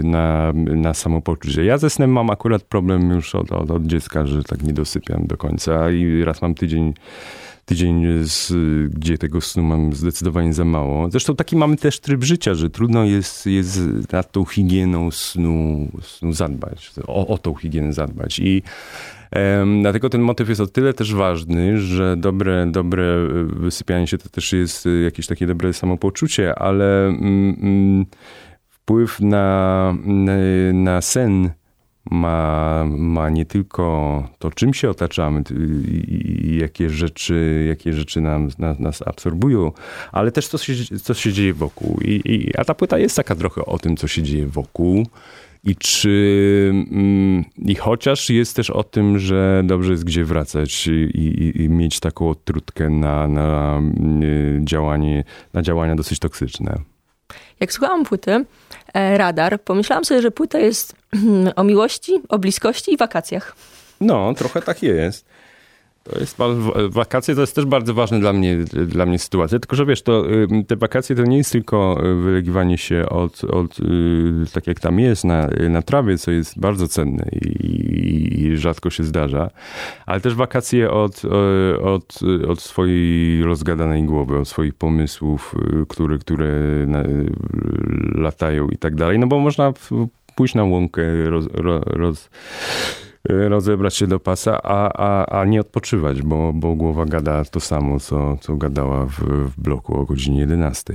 na, 0.03 0.53
na 0.55 0.93
samopoczucie. 0.93 1.65
Ja 1.65 1.77
ze 1.77 1.89
snem 1.89 2.11
mam 2.11 2.29
akurat 2.29 2.63
problem 2.63 3.11
już 3.11 3.35
od, 3.35 3.51
od, 3.51 3.71
od 3.71 3.83
dziecka, 3.83 4.27
że 4.27 4.43
tak 4.43 4.63
nie 4.63 4.73
dosypiam 4.73 5.27
do 5.27 5.37
końca 5.37 5.91
i 5.91 6.23
raz 6.23 6.41
mam 6.41 6.55
tydzień 6.55 6.93
tydzień, 7.71 8.05
z, 8.23 8.53
gdzie 8.93 9.17
tego 9.17 9.41
snu 9.41 9.63
mam 9.63 9.93
zdecydowanie 9.93 10.53
za 10.53 10.65
mało. 10.65 11.09
Zresztą 11.09 11.35
taki 11.35 11.55
mamy 11.55 11.77
też 11.77 11.99
tryb 11.99 12.23
życia, 12.23 12.53
że 12.53 12.69
trudno 12.69 13.03
jest, 13.03 13.45
jest 13.45 13.79
nad 14.11 14.31
tą 14.31 14.45
higieną 14.45 15.11
snu, 15.11 15.87
snu 16.01 16.33
zadbać, 16.33 16.91
o, 17.07 17.27
o 17.27 17.37
tą 17.37 17.55
higienę 17.55 17.93
zadbać. 17.93 18.39
I 18.39 18.63
em, 19.31 19.81
dlatego 19.81 20.09
ten 20.09 20.21
motyw 20.21 20.49
jest 20.49 20.61
o 20.61 20.67
tyle 20.67 20.93
też 20.93 21.13
ważny, 21.13 21.77
że 21.77 22.17
dobre, 22.17 22.67
dobre 22.71 23.27
wysypianie 23.45 24.07
się 24.07 24.17
to 24.17 24.29
też 24.29 24.53
jest 24.53 24.87
jakieś 25.03 25.27
takie 25.27 25.47
dobre 25.47 25.73
samopoczucie, 25.73 26.59
ale 26.59 27.07
mm, 27.07 27.57
mm, 27.61 28.05
wpływ 28.69 29.19
na, 29.19 29.95
na, 30.03 30.33
na 30.73 31.01
sen 31.01 31.49
ma, 32.11 32.85
ma 32.87 33.29
nie 33.29 33.45
tylko 33.45 34.27
to, 34.39 34.51
czym 34.51 34.73
się 34.73 34.89
otaczamy 34.89 35.43
i 36.07 36.57
jakie 36.61 36.89
rzeczy, 36.89 37.65
jakie 37.67 37.93
rzeczy 37.93 38.21
nam, 38.21 38.49
nas, 38.59 38.79
nas 38.79 39.01
absorbują, 39.01 39.71
ale 40.11 40.31
też 40.31 40.47
co 40.47 40.57
się, 40.57 40.73
co 41.03 41.13
się 41.13 41.33
dzieje 41.33 41.53
wokół. 41.53 41.99
I, 42.01 42.21
i, 42.25 42.57
a 42.57 42.65
ta 42.65 42.73
płyta 42.73 42.97
jest 42.97 43.15
taka 43.15 43.35
trochę 43.35 43.65
o 43.65 43.79
tym, 43.79 43.97
co 43.97 44.07
się 44.07 44.23
dzieje 44.23 44.47
wokół. 44.47 45.05
I 45.63 45.75
czy 45.75 46.69
mm, 46.91 47.45
i 47.57 47.75
chociaż 47.75 48.29
jest 48.29 48.55
też 48.55 48.69
o 48.69 48.83
tym, 48.83 49.19
że 49.19 49.63
dobrze 49.65 49.91
jest 49.91 50.03
gdzie 50.03 50.25
wracać 50.25 50.87
i, 50.87 50.91
i, 50.91 51.61
i 51.61 51.69
mieć 51.69 51.99
taką 51.99 52.29
odtrutkę 52.29 52.89
na, 52.89 53.27
na 53.27 53.77
mm, 53.77 54.67
działanie, 54.67 55.23
na 55.53 55.61
działania 55.61 55.95
dosyć 55.95 56.19
toksyczne. 56.19 56.90
Jak 57.61 57.73
słuchałam 57.73 58.03
płyty 58.03 58.45
e, 58.93 59.17
Radar, 59.17 59.61
pomyślałam 59.61 60.05
sobie, 60.05 60.21
że 60.21 60.31
płyta 60.31 60.59
jest 60.59 60.95
o 61.55 61.63
miłości, 61.63 62.21
o 62.29 62.39
bliskości 62.39 62.93
i 62.93 62.97
wakacjach. 62.97 63.55
No, 64.01 64.33
trochę 64.33 64.61
tak 64.61 64.83
jest. 64.83 65.25
To 66.03 66.19
jest, 66.19 66.37
wakacje 66.89 67.35
to 67.35 67.41
jest 67.41 67.55
też 67.55 67.65
bardzo 67.65 67.93
ważne 67.93 68.19
dla 68.19 68.33
mnie, 68.33 68.57
dla 68.87 69.05
mnie 69.05 69.19
sytuacja. 69.19 69.59
Tylko, 69.59 69.75
że 69.75 69.85
wiesz, 69.85 70.01
to, 70.01 70.23
te 70.67 70.75
wakacje 70.75 71.15
to 71.15 71.23
nie 71.23 71.37
jest 71.37 71.51
tylko 71.51 71.97
y, 72.05 72.15
wylegiwanie 72.15 72.77
się 72.77 73.09
od, 73.09 73.43
od 73.43 73.79
y, 73.79 73.83
tak 74.53 74.67
jak 74.67 74.79
tam 74.79 74.99
jest, 74.99 75.23
na, 75.23 75.47
na 75.69 75.81
trawie, 75.81 76.17
co 76.17 76.31
jest 76.31 76.59
bardzo 76.59 76.87
cenne 76.87 77.25
i, 77.31 78.43
i 78.43 78.57
rzadko 78.57 78.89
się 78.89 79.03
zdarza, 79.03 79.49
ale 80.05 80.21
też 80.21 80.35
wakacje 80.35 80.91
od, 80.91 81.21
y, 81.25 81.81
od, 81.81 82.19
od 82.47 82.61
swojej 82.61 83.43
rozgadanej 83.43 84.03
głowy, 84.03 84.39
od 84.39 84.47
swoich 84.47 84.73
pomysłów, 84.73 85.55
które, 85.89 86.17
które 86.17 86.51
latają 88.15 88.67
i 88.67 88.77
tak 88.77 88.95
dalej. 88.95 89.19
No 89.19 89.27
bo 89.27 89.39
można 89.39 89.73
pójść 90.35 90.55
na 90.55 90.63
łąkę, 90.63 91.29
roz, 91.29 91.45
roz 91.85 92.29
rozebrać 93.29 93.95
się 93.95 94.07
do 94.07 94.19
pasa, 94.19 94.61
a, 94.63 94.93
a, 94.93 95.39
a 95.39 95.45
nie 95.45 95.61
odpoczywać, 95.61 96.21
bo, 96.21 96.53
bo 96.53 96.75
głowa 96.75 97.05
gada 97.05 97.45
to 97.45 97.59
samo, 97.59 97.99
co, 97.99 98.37
co 98.37 98.55
gadała 98.55 99.05
w, 99.05 99.19
w 99.23 99.61
bloku 99.61 99.99
o 99.99 100.05
godzinie 100.05 100.39
11. 100.39 100.93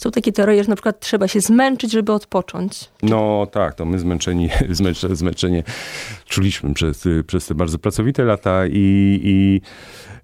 Są 0.00 0.10
takie 0.10 0.32
teorie, 0.32 0.64
że 0.64 0.70
na 0.70 0.76
przykład 0.76 1.00
trzeba 1.00 1.28
się 1.28 1.40
zmęczyć, 1.40 1.92
żeby 1.92 2.12
odpocząć. 2.12 2.90
No 3.02 3.46
tak, 3.52 3.74
to 3.74 3.84
my 3.84 3.98
zmęczeni, 3.98 4.48
zmęczenie 5.12 5.62
czuliśmy 6.26 6.74
przez, 6.74 7.04
przez 7.26 7.46
te 7.46 7.54
bardzo 7.54 7.78
pracowite 7.78 8.24
lata 8.24 8.66
i, 8.66 9.20
i 9.24 9.60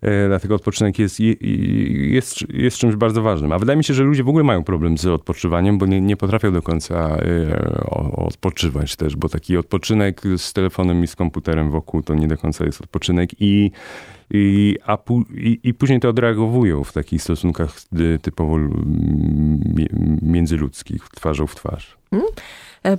E, 0.02 0.28
dlatego 0.28 0.54
odpoczynek 0.54 0.98
jest, 0.98 1.20
jest, 1.20 2.50
jest 2.52 2.78
czymś 2.78 2.96
bardzo 2.96 3.22
ważnym. 3.22 3.52
A 3.52 3.58
wydaje 3.58 3.76
mi 3.76 3.84
się, 3.84 3.94
że 3.94 4.04
ludzie 4.04 4.24
w 4.24 4.28
ogóle 4.28 4.44
mają 4.44 4.64
problem 4.64 4.98
z 4.98 5.06
odpoczywaniem, 5.06 5.78
bo 5.78 5.86
nie, 5.86 6.00
nie 6.00 6.16
potrafią 6.16 6.52
do 6.52 6.62
końca 6.62 6.94
e, 6.94 7.90
odpoczywać 8.16 8.96
też, 8.96 9.16
bo 9.16 9.28
taki 9.28 9.56
odpoczynek 9.56 10.22
z 10.36 10.52
telefonem 10.52 11.04
i 11.04 11.06
z 11.06 11.16
komputerem 11.16 11.70
wokół 11.70 12.02
to 12.02 12.14
nie 12.14 12.28
do 12.28 12.38
końca 12.38 12.64
jest 12.64 12.80
odpoczynek 12.80 13.30
i 13.40 13.70
i, 14.30 14.76
a 14.86 14.98
i, 15.34 15.60
i, 15.62 15.74
później 15.74 16.00
to 16.00 16.08
odreagowują 16.08 16.84
w 16.84 16.92
takich 16.92 17.22
stosunkach 17.22 17.70
typowo 18.22 18.58
międzyludzkich, 20.22 21.08
twarzą 21.08 21.46
w 21.46 21.54
twarz. 21.54 21.96
Hmm? 22.10 22.26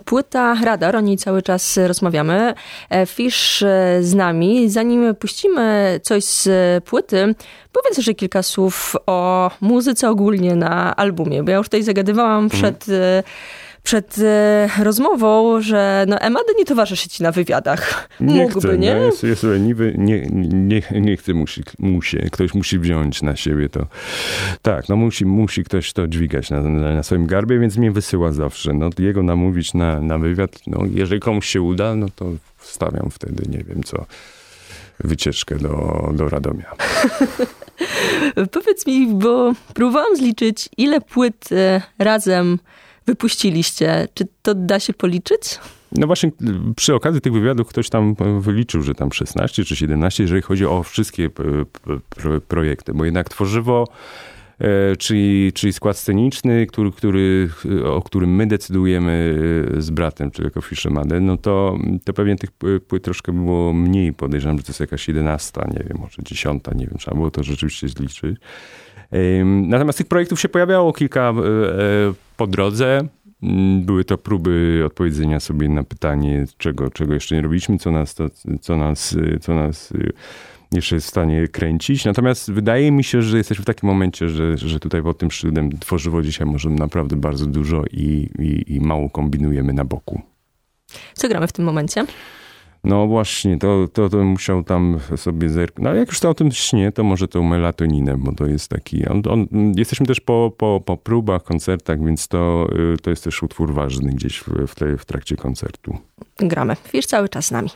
Płyta 0.06 0.58
Radar, 0.64 0.96
o 0.96 1.02
niej 1.02 1.18
cały 1.18 1.42
czas 1.42 1.80
rozmawiamy. 1.88 2.54
E, 2.90 3.06
Fisz 3.06 3.62
e, 3.62 3.98
z 4.02 4.14
nami. 4.14 4.70
Zanim 4.70 5.16
puścimy 5.16 6.00
coś 6.04 6.24
z 6.24 6.50
płyty, 6.84 7.36
powiedz 7.72 7.98
jeszcze 7.98 8.14
kilka 8.14 8.44
słów 8.44 8.96
o 9.06 9.52
muzyce 9.62 10.10
ogólnie 10.10 10.56
na 10.56 10.96
albumie, 10.96 11.44
bo 11.44 11.52
ja 11.52 11.58
już 11.58 11.68
tutaj 11.68 11.84
zagadywałam 11.84 12.44
mhm. 12.44 12.62
przed 12.62 12.86
przed 13.88 14.18
e, 14.20 14.70
rozmową, 14.84 15.62
że 15.62 16.06
no 16.08 16.20
Emady 16.20 16.54
nie 16.58 16.66
towarzyszy 16.66 17.10
ci 17.10 17.24
na 17.24 17.32
wywiadach. 17.32 18.10
Nie 18.20 18.42
Mógłby, 18.42 18.68
chce, 18.68 18.78
nie? 18.78 18.96
No, 18.96 19.02
jest, 19.02 19.24
jest 19.24 19.44
leniwy, 19.44 19.96
nie, 19.98 20.28
nie, 20.32 20.82
nie 20.92 21.18
chce, 21.18 21.34
musi, 21.34 21.64
musi, 21.80 22.18
ktoś 22.32 22.54
musi 22.54 22.80
wziąć 22.80 23.22
na 23.22 23.36
siebie 23.36 23.70
to. 23.70 23.88
Tak, 24.62 24.90
no 24.90 24.96
musi, 24.96 25.26
musi 25.26 25.64
ktoś 25.64 25.94
to 25.94 26.08
dźwigać 26.08 26.50
na, 26.50 26.62
na, 26.62 26.94
na 26.94 27.04
swoim 27.04 27.28
garbie, 27.28 27.60
więc 27.60 27.78
mnie 27.78 27.92
wysyła 27.92 28.32
zawsze. 28.32 28.74
No 28.74 28.90
jego 29.00 29.24
namówić 29.24 29.74
na, 29.74 30.02
na 30.02 30.18
wywiad, 30.18 30.60
no 30.68 30.84
jeżeli 30.94 31.22
komuś 31.22 31.48
się 31.48 31.62
uda, 31.62 31.96
no 31.96 32.08
to 32.16 32.26
wstawiam 32.58 33.10
wtedy, 33.12 33.44
nie 33.50 33.64
wiem 33.64 33.84
co, 33.84 34.06
wycieczkę 35.00 35.56
do, 35.56 36.10
do 36.14 36.30
Radomia. 36.30 36.76
Powiedz 38.52 38.88
mi, 38.88 39.08
bo 39.14 39.54
próbowałam 39.74 40.16
zliczyć, 40.16 40.70
ile 40.78 41.02
płyt 41.02 41.50
e, 41.52 41.82
razem 42.00 42.58
wypuściliście. 43.08 44.08
Czy 44.14 44.28
to 44.42 44.56
da 44.56 44.80
się 44.80 44.94
policzyć? 44.94 45.60
No 45.92 46.08
właśnie 46.08 46.32
przy 46.76 46.96
okazji 46.96 47.22
tych 47.22 47.34
wywiadów 47.34 47.68
ktoś 47.68 47.90
tam 47.90 48.16
wyliczył, 48.40 48.82
że 48.82 48.96
tam 48.96 49.12
16 49.12 49.66
czy 49.66 49.76
17, 49.76 50.24
jeżeli 50.24 50.42
chodzi 50.42 50.66
o 50.66 50.84
wszystkie 50.84 51.30
projekty, 52.48 52.94
bo 52.94 53.06
jednak 53.06 53.30
tworzywo 53.30 53.88
e, 54.60 54.96
czyli, 54.96 55.54
czyli 55.54 55.74
skład 55.74 55.98
sceniczny, 55.98 56.68
który, 56.68 56.92
który, 56.92 57.50
o 57.86 58.02
którym 58.02 58.36
my 58.36 58.48
decydujemy 58.48 59.36
e, 59.78 59.82
z 59.82 59.90
bratem, 59.90 60.32
czyli 60.32 60.46
jako 60.46 60.62
Fischermade, 60.62 61.20
no 61.20 61.38
to, 61.38 61.78
to 62.06 62.14
pewnie 62.14 62.36
tych 62.36 62.52
płyt 62.88 63.04
troszkę 63.04 63.32
było 63.32 63.74
mniej. 63.74 64.14
Podejrzewam, 64.14 64.58
że 64.58 64.64
to 64.64 64.70
jest 64.70 64.80
jakaś 64.80 65.08
11, 65.08 65.62
nie 65.68 65.84
wiem, 65.90 65.98
może 66.00 66.24
10, 66.24 66.64
nie 66.76 66.88
wiem, 66.88 66.98
trzeba 66.98 67.16
było 67.16 67.32
to 67.32 67.44
rzeczywiście 67.44 67.88
zliczyć. 67.88 68.38
Natomiast 69.46 69.98
tych 69.98 70.08
projektów 70.08 70.42
się 70.42 70.50
pojawiało 70.50 70.94
kilka 70.94 71.30
e, 71.30 72.27
po 72.38 72.48
drodze. 72.48 73.08
Mm, 73.44 73.86
były 73.86 74.04
to 74.04 74.18
próby 74.18 74.84
odpowiedzenia 74.86 75.40
sobie 75.40 75.70
na 75.70 75.84
pytanie, 75.84 76.46
czego, 76.58 76.90
czego 76.90 77.14
jeszcze 77.14 77.36
nie 77.36 77.42
robiliśmy, 77.42 77.78
co 77.78 77.92
nas, 77.92 78.16
co 78.62 78.76
nas, 78.76 79.16
co 79.42 79.56
nas 79.56 79.92
y, 79.92 80.14
jeszcze 80.72 80.96
jest 80.96 81.08
w 81.08 81.10
stanie 81.10 81.48
kręcić. 81.48 82.06
Natomiast 82.06 82.52
wydaje 82.52 82.92
mi 82.92 83.04
się, 83.04 83.22
że 83.22 83.38
jesteśmy 83.38 83.64
w 83.64 83.66
takim 83.66 83.90
momencie, 83.90 84.30
że, 84.30 84.58
że 84.58 84.80
tutaj 84.80 85.04
pod 85.04 85.18
tym 85.18 85.32
szczytem 85.32 85.80
tworzywo 85.80 86.22
dzisiaj 86.22 86.48
możemy 86.48 86.76
naprawdę 86.76 87.16
bardzo 87.16 87.46
dużo 87.46 87.84
i, 87.92 88.30
i, 88.40 88.76
i 88.76 88.82
mało 88.82 89.10
kombinujemy 89.10 89.74
na 89.74 89.86
boku. 89.86 90.22
Co 91.14 91.30
gramy 91.30 91.48
w 91.48 91.52
tym 91.52 91.66
momencie? 91.66 92.06
No 92.88 93.08
właśnie, 93.08 93.58
to, 93.58 93.88
to, 93.94 94.10
to 94.10 94.18
musiał 94.18 94.64
tam 94.64 95.00
sobie 95.16 95.50
zerknąć. 95.50 95.84
No 95.84 95.90
ale 95.90 96.00
jak 96.00 96.08
już 96.08 96.20
to 96.20 96.30
o 96.30 96.34
tym 96.34 96.52
śnie, 96.52 96.92
to 96.92 97.04
może 97.04 97.28
tą 97.28 97.44
melatoninę, 97.44 98.18
bo 98.18 98.32
to 98.32 98.46
jest 98.46 98.70
taki... 98.70 99.08
On, 99.08 99.22
on, 99.30 99.48
jesteśmy 99.76 100.06
też 100.06 100.20
po, 100.20 100.52
po, 100.58 100.82
po 100.86 100.98
próbach, 100.98 101.44
koncertach, 101.44 102.06
więc 102.06 102.28
to, 102.28 102.68
y, 102.94 102.98
to 102.98 103.10
jest 103.10 103.24
też 103.24 103.44
utwór 103.44 103.74
ważny 103.74 104.12
gdzieś 104.12 104.40
w, 104.40 104.68
w, 104.68 104.76
te, 104.76 104.98
w 104.98 105.06
trakcie 105.06 105.36
koncertu. 105.36 105.98
Gramy. 106.38 106.76
Wiesz, 106.94 107.06
cały 107.06 107.30
czas 107.30 107.46
z 107.46 107.52
nami. 107.52 107.70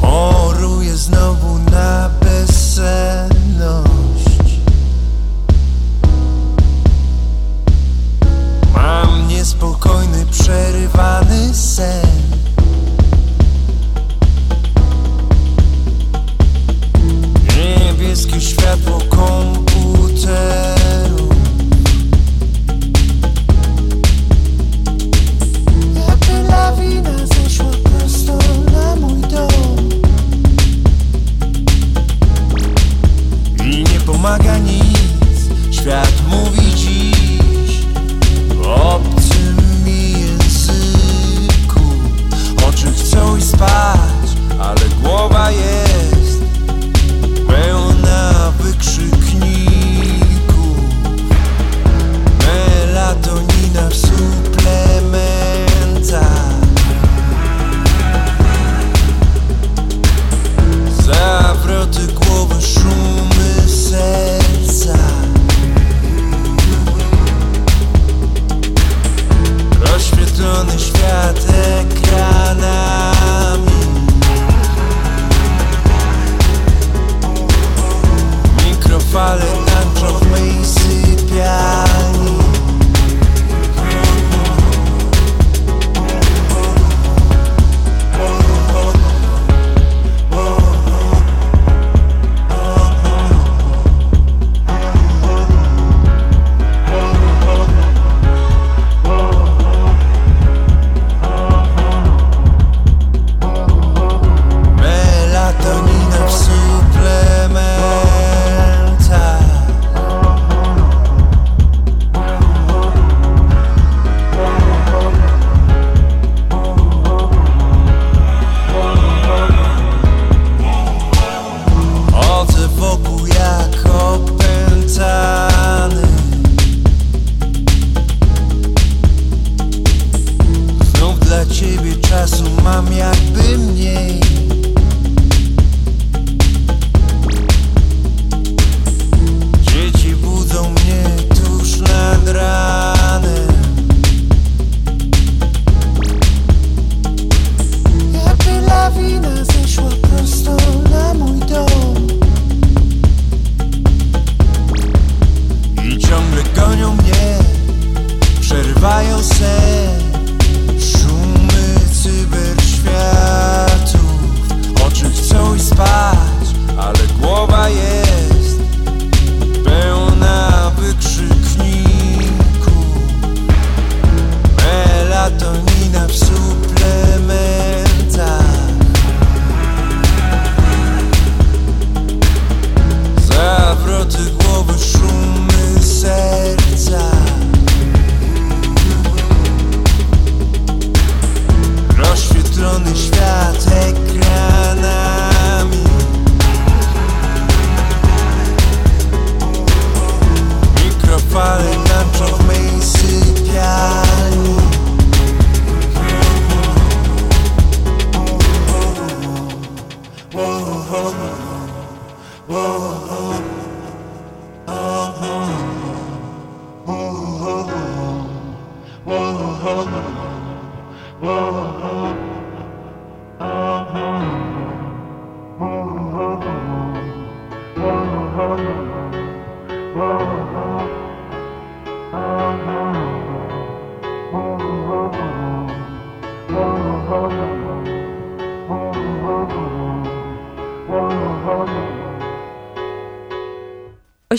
Choruję 0.00 0.90
znowu 0.90 1.58
na 1.70 2.10
bezsenność 2.20 3.90
Mam 8.74 9.28
niespokojny, 9.28 10.26
przerywany 10.30 11.54
sen 11.54 12.49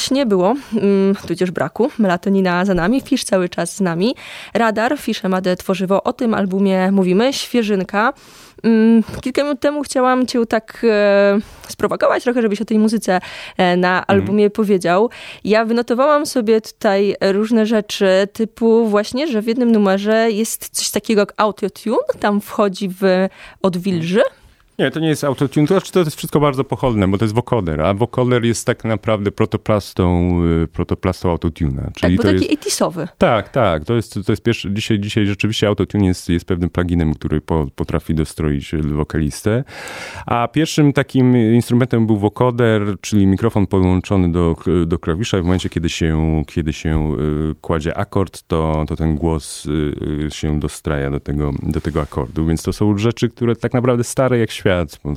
O 0.01 0.03
śnie 0.03 0.25
było, 0.25 0.55
mm, 0.73 1.15
tudzież 1.27 1.51
braku. 1.51 1.91
Melatonina 1.97 2.65
za 2.65 2.73
nami, 2.73 3.01
Fisz 3.01 3.23
cały 3.23 3.49
czas 3.49 3.75
z 3.75 3.81
nami. 3.81 4.15
Radar, 4.53 4.97
Fisz 4.97 5.25
Emadę 5.25 5.55
Tworzywo. 5.55 6.03
O 6.03 6.13
tym 6.13 6.33
albumie 6.33 6.91
mówimy. 6.91 7.33
Świeżynka. 7.33 8.13
Mm, 8.63 9.03
Kilka 9.21 9.43
minut 9.43 9.59
temu 9.59 9.81
chciałam 9.81 10.27
cię 10.27 10.45
tak 10.45 10.85
e, 10.89 11.39
sprowokować 11.67 12.23
trochę, 12.23 12.41
żebyś 12.41 12.61
o 12.61 12.65
tej 12.65 12.79
muzyce 12.79 13.19
e, 13.57 13.77
na 13.77 14.07
albumie 14.07 14.49
powiedział. 14.49 15.09
Ja 15.43 15.65
wynotowałam 15.65 16.25
sobie 16.25 16.61
tutaj 16.61 17.15
różne 17.21 17.65
rzeczy, 17.65 18.27
typu 18.33 18.87
właśnie, 18.87 19.27
że 19.27 19.41
w 19.41 19.47
jednym 19.47 19.71
numerze 19.71 20.31
jest 20.31 20.69
coś 20.69 20.91
takiego 20.91 21.21
jak 21.21 21.33
autotune, 21.37 21.97
tam 22.19 22.41
wchodzi 22.41 22.89
w 22.89 23.27
odwilży. 23.61 24.21
Nie, 24.81 24.91
to 24.91 24.99
nie 24.99 25.07
jest 25.07 25.23
autotune, 25.23 25.67
to 25.67 25.73
znaczy 25.73 25.91
to 25.91 25.99
jest 25.99 26.17
wszystko 26.17 26.39
bardzo 26.39 26.63
pochodne, 26.63 27.07
bo 27.07 27.17
to 27.17 27.25
jest 27.25 27.35
vocoder, 27.35 27.81
a 27.81 27.93
vocoder 27.93 28.45
jest 28.45 28.65
tak 28.65 28.83
naprawdę 28.83 29.31
protoplastą, 29.31 30.37
y, 30.63 30.67
protoplastą 30.67 31.31
autotuna. 31.31 31.81
Tak, 31.81 31.93
Czyli 31.93 32.17
bo 32.17 32.23
to 32.23 32.33
taki 32.33 32.47
jest... 32.49 32.63
80sowy. 32.63 33.07
Tak, 33.17 33.49
tak. 33.49 33.85
To 33.85 33.95
jest, 33.95 34.13
to 34.25 34.31
jest 34.31 34.43
pierwszy, 34.43 34.71
dzisiaj, 34.71 34.99
dzisiaj 34.99 35.25
rzeczywiście 35.25 35.67
autotune 35.67 36.05
jest, 36.05 36.29
jest 36.29 36.45
pewnym 36.45 36.69
pluginem, 36.69 37.13
który 37.13 37.41
po, 37.41 37.67
potrafi 37.75 38.15
dostroić 38.15 38.71
wokalistę. 38.75 39.63
A 40.25 40.47
pierwszym 40.47 40.93
takim 40.93 41.37
instrumentem 41.37 42.07
był 42.07 42.17
vocoder, 42.17 42.81
czyli 43.01 43.27
mikrofon 43.27 43.67
podłączony 43.67 44.31
do, 44.31 44.55
do 44.85 44.99
klawisza. 44.99 45.37
W 45.37 45.43
momencie, 45.43 45.69
kiedy 45.69 45.89
się, 45.89 46.43
kiedy 46.47 46.73
się 46.73 47.13
y, 47.51 47.55
kładzie 47.61 47.97
akord, 47.97 48.43
to, 48.47 48.85
to 48.87 48.95
ten 48.95 49.15
głos 49.15 49.65
y, 49.65 50.27
się 50.29 50.59
dostraja 50.59 51.11
do 51.11 51.19
tego, 51.19 51.51
do 51.63 51.81
tego 51.81 52.01
akordu. 52.01 52.45
Więc 52.45 52.63
to 52.63 52.73
są 52.73 52.97
rzeczy, 52.97 53.29
które 53.29 53.55
tak 53.55 53.73
naprawdę 53.73 54.03
stare 54.03 54.39
jak 54.39 54.51
świat, 54.51 54.70
bo 55.03 55.13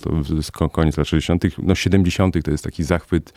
to 0.58 0.68
koniec 0.68 0.96
lat 0.96 1.06
60., 1.08 1.44
no 1.62 1.74
70. 1.74 2.44
to 2.44 2.50
jest 2.50 2.64
taki 2.64 2.84
zachwyt 2.84 3.32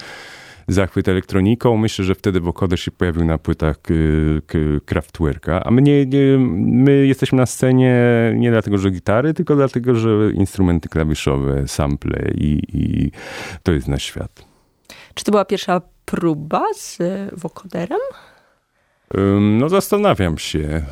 zachwyt 0.68 1.08
elektroniką. 1.08 1.78
Myślę, 1.78 2.06
że 2.06 2.16
wtedy 2.16 2.40
wokoder 2.40 2.80
się 2.80 2.92
pojawił 2.92 3.26
na 3.26 3.38
płytach 3.38 3.82
k- 3.82 4.58
Kraftwerka. 4.86 5.64
A 5.64 5.72
my, 5.72 5.82
nie, 5.82 6.06
nie, 6.06 6.38
my 6.58 7.06
jesteśmy 7.08 7.38
na 7.38 7.46
scenie 7.46 7.96
nie 8.36 8.52
dlatego, 8.52 8.78
że 8.78 8.92
gitary, 8.92 9.34
tylko 9.34 9.56
dlatego, 9.56 9.96
że 9.96 10.10
instrumenty 10.34 10.90
klawiszowe, 10.90 11.68
sample 11.68 12.32
i, 12.36 12.62
i 12.74 13.12
to 13.64 13.72
jest 13.72 13.88
nasz 13.88 14.04
świat. 14.04 14.46
Czy 15.14 15.24
to 15.24 15.32
była 15.32 15.46
pierwsza 15.46 15.82
próba 16.06 16.64
z 16.74 17.02
e, 17.02 17.30
wokoderem? 17.34 18.00
No 19.42 19.70
zastanawiam 19.70 20.38
się, 20.38 20.84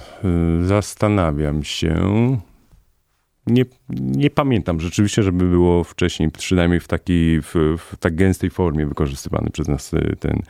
y, 0.61 0.65
zastanawiam 0.65 1.63
się. 1.63 1.95
Nie, 3.47 3.65
nie 3.89 4.29
pamiętam 4.29 4.81
rzeczywiście, 4.81 5.23
żeby 5.23 5.45
było 5.45 5.83
wcześniej, 5.83 6.31
przynajmniej 6.31 6.79
w 6.79 6.87
takiej, 6.87 7.41
w, 7.41 7.53
w 7.77 7.97
tak 7.99 8.15
gęstej 8.15 8.49
formie 8.49 8.85
wykorzystywany 8.85 9.49
przez 9.49 9.67
nas 9.67 9.93
y, 9.93 10.15
ten, 10.19 10.41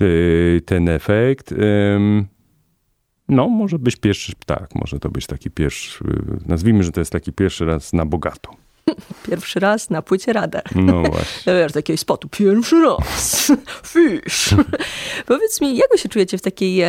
y, 0.00 0.62
ten 0.66 0.88
efekt. 0.88 1.54
No, 3.28 3.48
może 3.48 3.78
być 3.78 3.96
pierwszy, 3.96 4.32
tak, 4.46 4.74
może 4.74 5.00
to 5.00 5.10
być 5.10 5.26
taki 5.26 5.50
pierwszy, 5.50 6.04
nazwijmy, 6.46 6.84
że 6.84 6.92
to 6.92 7.00
jest 7.00 7.12
taki 7.12 7.32
pierwszy 7.32 7.64
raz 7.64 7.92
na 7.92 8.06
bogato. 8.06 8.63
Pierwszy 9.30 9.60
raz 9.60 9.90
na 9.90 10.02
płycie 10.02 10.32
radar. 10.32 10.64
No 10.74 11.02
właśnie. 11.02 11.52
Wiesz, 11.62 11.72
takiego 11.72 11.96
spotu. 11.96 12.28
Pierwszy 12.28 12.76
raz. 12.82 13.52
Fisz. 13.92 14.54
Powiedz 15.26 15.60
mi, 15.60 15.76
jak 15.76 15.88
wy 15.92 15.98
się 15.98 16.08
czujecie 16.08 16.38
w 16.38 16.42
takiej, 16.42 16.82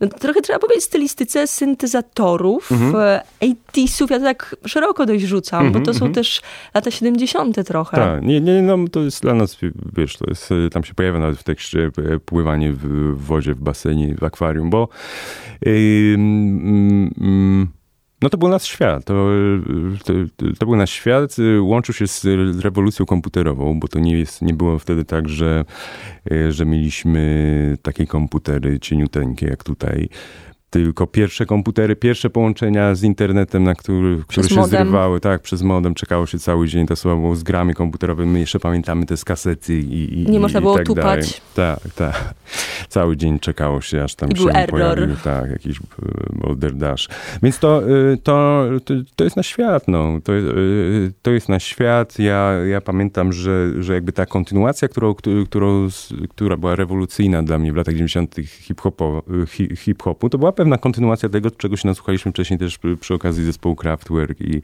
no, 0.00 0.06
trochę 0.06 0.40
trzeba 0.40 0.58
powiedzieć, 0.58 0.84
stylistyce 0.84 1.46
syntezatorów, 1.46 2.72
Mhm. 2.72 2.96
e, 2.96 3.20
80sów, 3.40 4.10
ja 4.10 4.18
to 4.18 4.24
tak 4.24 4.56
szeroko 4.66 5.06
dość 5.06 5.24
rzucam, 5.24 5.66
Mhm, 5.66 5.72
bo 5.84 5.86
to 5.86 5.92
są 5.94 6.06
mhm. 6.06 6.14
też 6.14 6.40
lata 6.74 6.90
70 6.90 7.66
trochę. 7.66 7.96
Tak, 7.96 8.22
nie, 8.22 8.40
nie, 8.40 8.62
no 8.62 8.76
to 8.92 9.00
jest 9.00 9.22
dla 9.22 9.34
nas, 9.34 9.56
wiesz, 9.96 10.16
to 10.16 10.24
jest, 10.28 10.52
y, 10.52 10.70
tam 10.72 10.84
się 10.84 10.94
pojawia 10.94 11.18
nawet 11.18 11.38
w 11.38 11.42
tekście 11.42 11.90
e, 12.12 12.18
pływanie 12.18 12.72
w, 12.72 13.14
wodzie, 13.26 13.54
w 13.54 13.60
basenie, 13.60 14.14
w 14.20 14.24
akwarium, 14.24 14.70
bo 14.70 14.88
ym, 15.66 15.74
ym, 15.74 17.14
ym, 17.22 17.68
no 18.22 18.28
to 18.30 18.38
był 18.38 18.48
nasz 18.48 18.62
świat, 18.62 19.04
to, 19.04 19.28
to, 20.04 20.12
to 20.58 20.66
był 20.66 20.76
nasz 20.76 20.90
świat, 20.90 21.38
y, 21.38 21.62
łączył 21.62 21.94
się 21.94 22.06
z 22.06 22.24
rewolucją 22.60 23.06
komputerową, 23.06 23.80
bo 23.80 23.88
to 23.88 23.98
nie, 23.98 24.18
jest, 24.18 24.42
nie 24.42 24.54
było 24.54 24.78
wtedy 24.78 25.04
tak, 25.04 25.28
że, 25.28 25.64
y, 26.32 26.52
że 26.52 26.66
mieliśmy 26.66 27.76
takie 27.82 28.06
komputery 28.06 28.80
cieniuteńkie 28.80 29.46
jak 29.46 29.64
tutaj, 29.64 30.08
tylko 30.70 31.06
pierwsze 31.06 31.46
komputery, 31.46 31.96
pierwsze 31.96 32.30
połączenia 32.30 32.94
z 32.94 33.02
internetem, 33.02 33.62
na 33.64 33.74
który, 33.74 34.22
które 34.26 34.48
się 34.48 34.54
modem. 34.54 34.82
zrywały, 34.84 35.20
tak, 35.20 35.42
przez 35.42 35.62
modem 35.62 35.94
czekało 35.94 36.26
się 36.26 36.38
cały 36.38 36.68
dzień, 36.68 36.86
to 36.86 36.96
słowo 36.96 37.20
było 37.20 37.36
z 37.36 37.42
grami 37.42 37.74
komputerowymi, 37.74 38.40
jeszcze 38.40 38.60
pamiętamy 38.60 39.06
te 39.06 39.16
z 39.16 39.24
kasety 39.24 39.78
i, 39.78 40.22
i 40.22 40.30
Nie 40.30 40.40
można 40.40 40.60
i 40.60 40.62
było 40.62 40.76
tak 40.76 40.86
tupać. 40.86 41.04
dalej. 41.04 41.26
Tak, 41.54 41.94
tak. 41.94 42.34
Cały 42.88 43.16
dzień 43.16 43.38
czekało 43.38 43.80
się, 43.80 44.04
aż 44.04 44.14
tam 44.14 44.30
I 44.30 44.36
się 44.36 44.42
był 44.44 44.50
error. 44.54 44.70
pojawił, 44.70 45.16
tak, 45.24 45.50
jakiś 45.50 45.78
y, 45.78 45.82
boulder 46.32 46.74
dash. 46.74 47.08
Więc 47.42 47.58
to, 47.58 47.88
y, 47.90 48.16
to, 48.22 48.64
to, 48.84 48.94
to 49.16 49.24
jest 49.24 49.36
nasz 49.36 49.46
świat, 49.46 49.88
no. 49.88 50.20
To, 50.24 50.32
y, 50.36 51.12
to 51.22 51.30
jest 51.30 51.48
nasz 51.48 51.64
świat. 51.64 52.18
Ja, 52.18 52.52
ja 52.52 52.80
pamiętam, 52.80 53.32
że, 53.32 53.82
że 53.82 53.94
jakby 53.94 54.12
ta 54.12 54.26
kontynuacja, 54.26 54.88
którą, 54.88 55.14
którą, 55.46 55.88
która 56.28 56.56
była 56.56 56.74
rewolucyjna 56.76 57.42
dla 57.42 57.58
mnie 57.58 57.72
w 57.72 57.76
latach 57.76 57.94
90. 57.94 58.34
hip-hopo, 58.46 59.22
hi- 59.48 59.76
hip-hopu, 59.76 60.28
to 60.28 60.38
była 60.38 60.52
pewna 60.60 60.78
kontynuacja 60.78 61.28
tego, 61.28 61.50
czego 61.50 61.76
się 61.76 61.88
nasłuchaliśmy 61.88 62.32
wcześniej 62.32 62.58
też 62.58 62.78
przy, 62.78 62.96
przy 62.96 63.14
okazji 63.14 63.44
zespołu 63.44 63.76
Kraftwerk 63.76 64.40
i, 64.40 64.62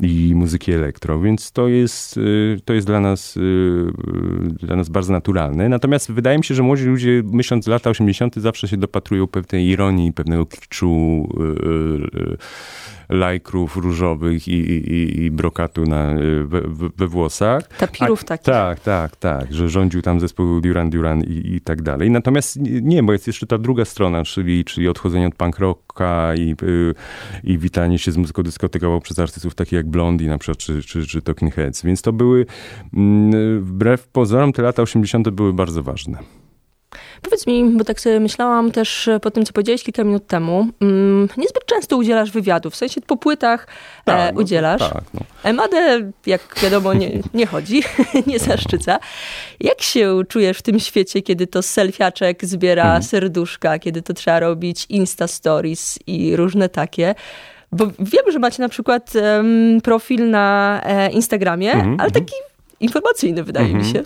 i 0.00 0.34
muzyki 0.34 0.72
elektro, 0.72 1.20
więc 1.20 1.52
to 1.52 1.68
jest, 1.68 2.16
y, 2.16 2.60
to 2.64 2.74
jest 2.74 2.86
dla 2.86 3.00
nas, 3.00 3.36
y, 3.36 3.40
y, 3.40 4.66
dla 4.66 4.76
nas 4.76 4.88
bardzo 4.88 5.12
naturalne. 5.12 5.68
Natomiast 5.68 6.12
wydaje 6.12 6.38
mi 6.38 6.44
się, 6.44 6.54
że 6.54 6.62
młodzi 6.62 6.84
ludzie, 6.84 7.22
myśląc 7.24 7.66
lata 7.66 7.90
80., 7.90 8.36
zawsze 8.36 8.68
się 8.68 8.76
dopatrują 8.76 9.26
pewnej 9.26 9.66
ironii, 9.66 10.12
pewnego 10.12 10.46
kiczu, 10.46 11.28
lajkrów 13.08 13.76
różowych 13.76 14.48
i, 14.48 14.52
i, 14.52 15.22
i 15.22 15.30
brokatu 15.30 15.84
na, 15.84 16.14
we, 16.44 16.60
we 16.96 17.06
włosach. 17.06 17.68
Tapirów 17.68 18.24
takich. 18.24 18.44
Tak, 18.44 18.80
tak, 18.80 19.16
tak, 19.16 19.52
że 19.52 19.68
rządził 19.68 20.02
tam 20.02 20.20
zespół 20.20 20.60
Duran 20.60 20.90
Duran 20.90 21.22
i, 21.22 21.54
i 21.54 21.60
tak 21.60 21.82
dalej. 21.82 22.10
Natomiast 22.10 22.58
nie, 22.60 23.02
bo 23.02 23.12
jest 23.12 23.26
jeszcze 23.26 23.46
ta 23.46 23.58
druga 23.58 23.84
strona, 23.84 24.24
czyli, 24.24 24.64
czyli 24.64 24.88
odchodzenie 24.88 25.26
od 25.26 25.34
punk 25.34 25.58
rocka 25.58 26.34
i, 26.34 26.54
i 27.44 27.58
witanie 27.58 27.98
się 27.98 28.12
z 28.12 28.16
muzyką 28.16 28.42
dyskotekową 28.42 29.00
przez 29.00 29.18
artystów 29.18 29.54
takich 29.54 29.72
jak 29.72 29.86
Blondie 29.86 30.28
na 30.28 30.38
przykład, 30.38 30.58
czy, 30.58 30.82
czy, 30.82 31.06
czy 31.06 31.22
Talking 31.22 31.54
Heads. 31.54 31.82
Więc 31.82 32.02
to 32.02 32.12
były, 32.12 32.46
mm, 32.94 33.64
wbrew 33.64 34.08
pozorom, 34.08 34.52
te 34.52 34.62
lata 34.62 34.82
80. 34.82 35.30
były 35.30 35.52
bardzo 35.52 35.82
ważne. 35.82 36.43
Powiedz 37.24 37.46
mi, 37.46 37.64
bo 37.64 37.84
tak 37.84 38.00
sobie 38.00 38.20
myślałam 38.20 38.70
też 38.70 39.08
po 39.22 39.30
tym, 39.30 39.44
co 39.44 39.52
powiedziałeś 39.52 39.82
kilka 39.84 40.04
minut 40.04 40.26
temu, 40.26 40.66
mm, 40.80 41.28
niezbyt 41.36 41.66
często 41.66 41.96
udzielasz 41.96 42.30
wywiadów, 42.30 42.72
w 42.72 42.76
sensie 42.76 43.00
po 43.00 43.16
płytach 43.16 43.66
e, 43.66 44.04
tak, 44.04 44.34
no, 44.34 44.40
udzielasz. 44.40 44.80
Tak, 44.80 45.04
no. 45.14 45.20
Emadę, 45.42 46.10
jak 46.26 46.40
wiadomo, 46.62 46.94
nie, 46.94 47.10
nie 47.34 47.46
chodzi, 47.46 47.82
nie 48.26 48.38
zaszczyca. 48.38 48.98
Jak 49.60 49.82
się 49.82 50.20
czujesz 50.28 50.58
w 50.58 50.62
tym 50.62 50.80
świecie, 50.80 51.22
kiedy 51.22 51.46
to 51.46 51.62
selfiaczek 51.62 52.44
zbiera 52.44 52.84
mhm. 52.84 53.02
serduszka, 53.02 53.78
kiedy 53.78 54.02
to 54.02 54.14
trzeba 54.14 54.40
robić 54.40 54.86
Insta 54.88 55.28
Stories 55.28 55.98
i 56.06 56.36
różne 56.36 56.68
takie? 56.68 57.14
Bo 57.72 57.86
wiem, 57.86 58.32
że 58.32 58.38
macie 58.38 58.62
na 58.62 58.68
przykład 58.68 59.12
um, 59.14 59.80
profil 59.80 60.30
na 60.30 60.80
e, 60.84 61.10
Instagramie, 61.10 61.72
mhm, 61.72 62.00
ale 62.00 62.08
mhm. 62.08 62.12
taki 62.12 62.34
informacyjny, 62.80 63.44
wydaje 63.44 63.68
mi 63.68 63.74
mhm. 63.74 63.92
się. 63.92 64.02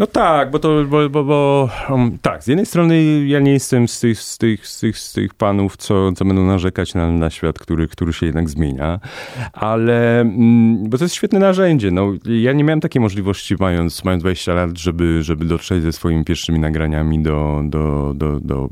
No 0.00 0.06
tak, 0.06 0.50
bo 0.50 0.58
to, 0.58 0.84
bo, 0.84 1.08
bo, 1.08 1.24
bo 1.24 1.68
um, 1.90 2.18
tak, 2.22 2.44
z 2.44 2.46
jednej 2.46 2.66
strony 2.66 3.26
ja 3.26 3.40
nie 3.40 3.52
jestem 3.52 3.88
z 3.88 4.00
tych, 4.00 4.20
z 4.20 4.38
tych, 4.38 4.66
z 4.66 4.80
tych, 4.80 4.98
z 4.98 5.12
tych 5.12 5.34
panów, 5.34 5.76
co, 5.76 6.12
co 6.12 6.24
będą 6.24 6.46
narzekać 6.46 6.94
na, 6.94 7.10
na 7.10 7.30
świat, 7.30 7.58
który, 7.58 7.88
który 7.88 8.12
się 8.12 8.26
jednak 8.26 8.48
zmienia, 8.48 9.00
ale, 9.52 10.20
mm, 10.20 10.88
bo 10.88 10.98
to 10.98 11.04
jest 11.04 11.14
świetne 11.14 11.38
narzędzie, 11.38 11.90
no, 11.90 12.12
ja 12.24 12.52
nie 12.52 12.64
miałem 12.64 12.80
takiej 12.80 13.02
możliwości 13.02 13.54
mając, 13.58 14.04
mając 14.04 14.22
20 14.22 14.54
lat, 14.54 14.78
żeby, 14.78 15.22
żeby 15.22 15.44
dotrzeć 15.44 15.82
ze 15.82 15.92
swoimi 15.92 16.24
pierwszymi 16.24 16.58
nagraniami 16.58 17.22
do, 17.22 17.62
do, 17.64 18.12
do, 18.14 18.40
do 18.40 18.68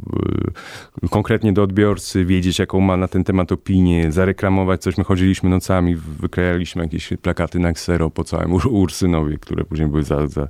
y, 1.05 1.09
konkretnie 1.09 1.53
do 1.53 1.62
odbiorcy, 1.62 2.25
wiedzieć 2.25 2.59
jaką 2.59 2.81
ma 2.81 2.97
na 2.97 3.09
ten 3.09 3.25
temat 3.25 3.53
opinię, 3.53 4.12
zareklamować 4.12 4.83
coś, 4.83 4.99
my 4.99 5.05
chodziliśmy 5.05 5.51
nocami, 5.51 5.97
wykrajaliśmy 5.97 6.83
jakieś 6.83 7.12
plakaty 7.23 7.59
na 7.59 7.73
ksero 7.73 8.11
po 8.11 8.25
całym 8.25 8.53
Ursynowie, 8.53 9.38
które 9.38 9.64
później 9.64 9.88
były 9.88 10.03
za, 10.03 10.27
za 10.27 10.49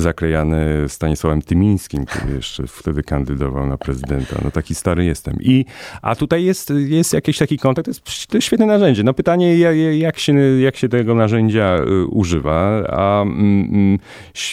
zaklejany 0.00 0.88
Stanisławem 0.88 1.42
Tymińskim, 1.42 2.04
który 2.04 2.34
jeszcze 2.34 2.66
wtedy 2.66 3.02
kandydował 3.02 3.66
na 3.66 3.76
prezydenta. 3.76 4.36
No 4.44 4.50
taki 4.50 4.74
stary 4.74 5.04
jestem. 5.04 5.36
I, 5.40 5.64
a 6.02 6.16
tutaj 6.16 6.44
jest, 6.44 6.72
jest 6.76 7.12
jakiś 7.12 7.38
taki 7.38 7.58
kontakt, 7.58 7.84
to 7.84 7.90
jest, 7.90 8.26
to 8.26 8.36
jest 8.36 8.46
świetne 8.46 8.66
narzędzie. 8.66 9.02
No 9.02 9.14
pytanie, 9.14 9.58
jak 9.98 10.18
się, 10.18 10.32
jak 10.60 10.76
się 10.76 10.88
tego 10.88 11.14
narzędzia 11.14 11.78
y, 11.78 12.06
używa, 12.06 12.82
a 12.88 13.22
mm, 13.22 13.98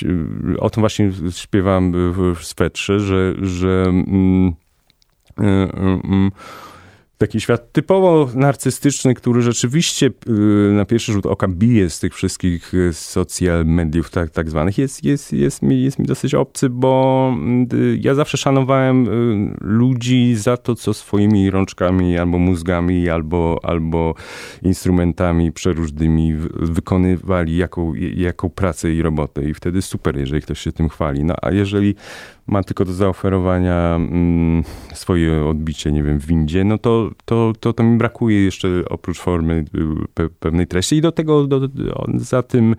mm, 0.04 0.58
o 0.60 0.70
tym 0.70 0.82
właśnie 0.82 1.12
śpiewam 1.32 1.94
w 2.36 2.46
swetrze, 2.46 3.00
że, 3.00 3.34
że 3.42 3.84
mm, 3.88 4.54
y, 5.40 5.44
taki 7.18 7.42
świat 7.42 7.72
typowo 7.72 8.30
narcystyczny, 8.36 9.14
który 9.14 9.42
rzeczywiście 9.42 10.06
y, 10.08 10.72
na 10.74 10.86
pierwszy 10.86 11.14
rzut 11.14 11.26
oka 11.26 11.48
bije 11.48 11.90
z 11.90 12.00
tych 12.00 12.16
wszystkich 12.16 12.74
y, 12.74 12.94
social 12.94 13.66
mediów 13.66 14.10
tak, 14.10 14.30
tak 14.30 14.50
zwanych, 14.50 14.78
jest, 14.78 15.04
jest, 15.04 15.34
jest, 15.34 15.62
mi, 15.62 15.84
jest 15.84 16.00
mi 16.00 16.06
dosyć 16.06 16.34
obcy, 16.34 16.70
bo 16.70 17.34
y, 17.74 18.00
ja 18.02 18.16
zawsze 18.16 18.38
szanowałem 18.38 19.08
ludzi 19.62 20.36
za 20.36 20.58
to, 20.58 20.76
co 20.76 20.94
swoimi 20.94 21.52
rączkami 21.52 22.18
albo 22.18 22.38
mózgami, 22.38 23.10
albo, 23.10 23.60
albo 23.64 24.16
instrumentami 24.62 25.52
przeróżnymi 25.52 26.36
wykonywali, 26.54 27.58
jaką, 27.58 27.94
jaką 28.16 28.50
pracę 28.50 28.94
i 28.94 29.02
robotę. 29.02 29.50
I 29.50 29.54
wtedy 29.54 29.82
super, 29.82 30.18
jeżeli 30.18 30.42
ktoś 30.42 30.60
się 30.60 30.72
tym 30.72 30.90
chwali. 30.90 31.24
No 31.24 31.36
a 31.42 31.52
jeżeli 31.52 31.96
ma 32.48 32.64
tylko 32.64 32.86
do 32.86 32.94
zaoferowania 32.94 33.96
mm, 33.96 34.64
swoje 34.94 35.46
odbicie, 35.46 35.92
nie 35.92 36.04
wiem, 36.04 36.20
w 36.20 36.26
windzie, 36.26 36.64
no 36.64 36.78
to, 36.78 37.10
to, 37.26 37.54
to, 37.60 37.74
to 37.74 37.84
mi 37.84 37.98
brakuje 37.98 38.44
jeszcze 38.44 38.68
oprócz 38.90 39.20
formy 39.20 39.66
y, 39.76 40.08
pe, 40.14 40.30
pewnej 40.30 40.68
treści 40.68 40.96
i 40.96 41.02
do 41.02 41.12
tego 41.12 41.48
do, 41.48 41.70
za 42.16 42.44
tym 42.44 42.76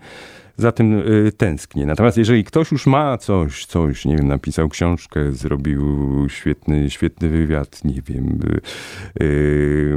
za 0.59 0.73
tym 0.73 0.93
y, 0.93 1.33
tęsknię. 1.37 1.87
Natomiast 1.87 2.17
jeżeli 2.17 2.45
ktoś 2.45 2.73
już 2.73 2.87
ma 2.87 3.19
coś, 3.19 3.67
coś, 3.67 4.05
nie 4.05 4.17
wiem, 4.17 4.29
napisał 4.29 4.69
książkę, 4.69 5.33
zrobił 5.33 5.83
świetny, 6.29 6.91
świetny 6.91 7.29
wywiad, 7.29 7.85
nie 7.85 8.03
wiem, 8.03 8.41
y, 9.21 9.97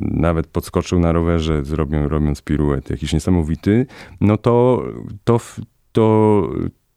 nawet 0.00 0.46
podskoczył 0.46 0.98
na 0.98 1.12
rowerze, 1.12 1.64
zrobią, 1.64 2.08
robiąc 2.08 2.42
piruet 2.42 2.90
jakiś 2.90 3.12
niesamowity, 3.12 3.86
no 4.20 4.36
to, 4.36 4.84
to, 5.24 5.40
to, 5.92 6.48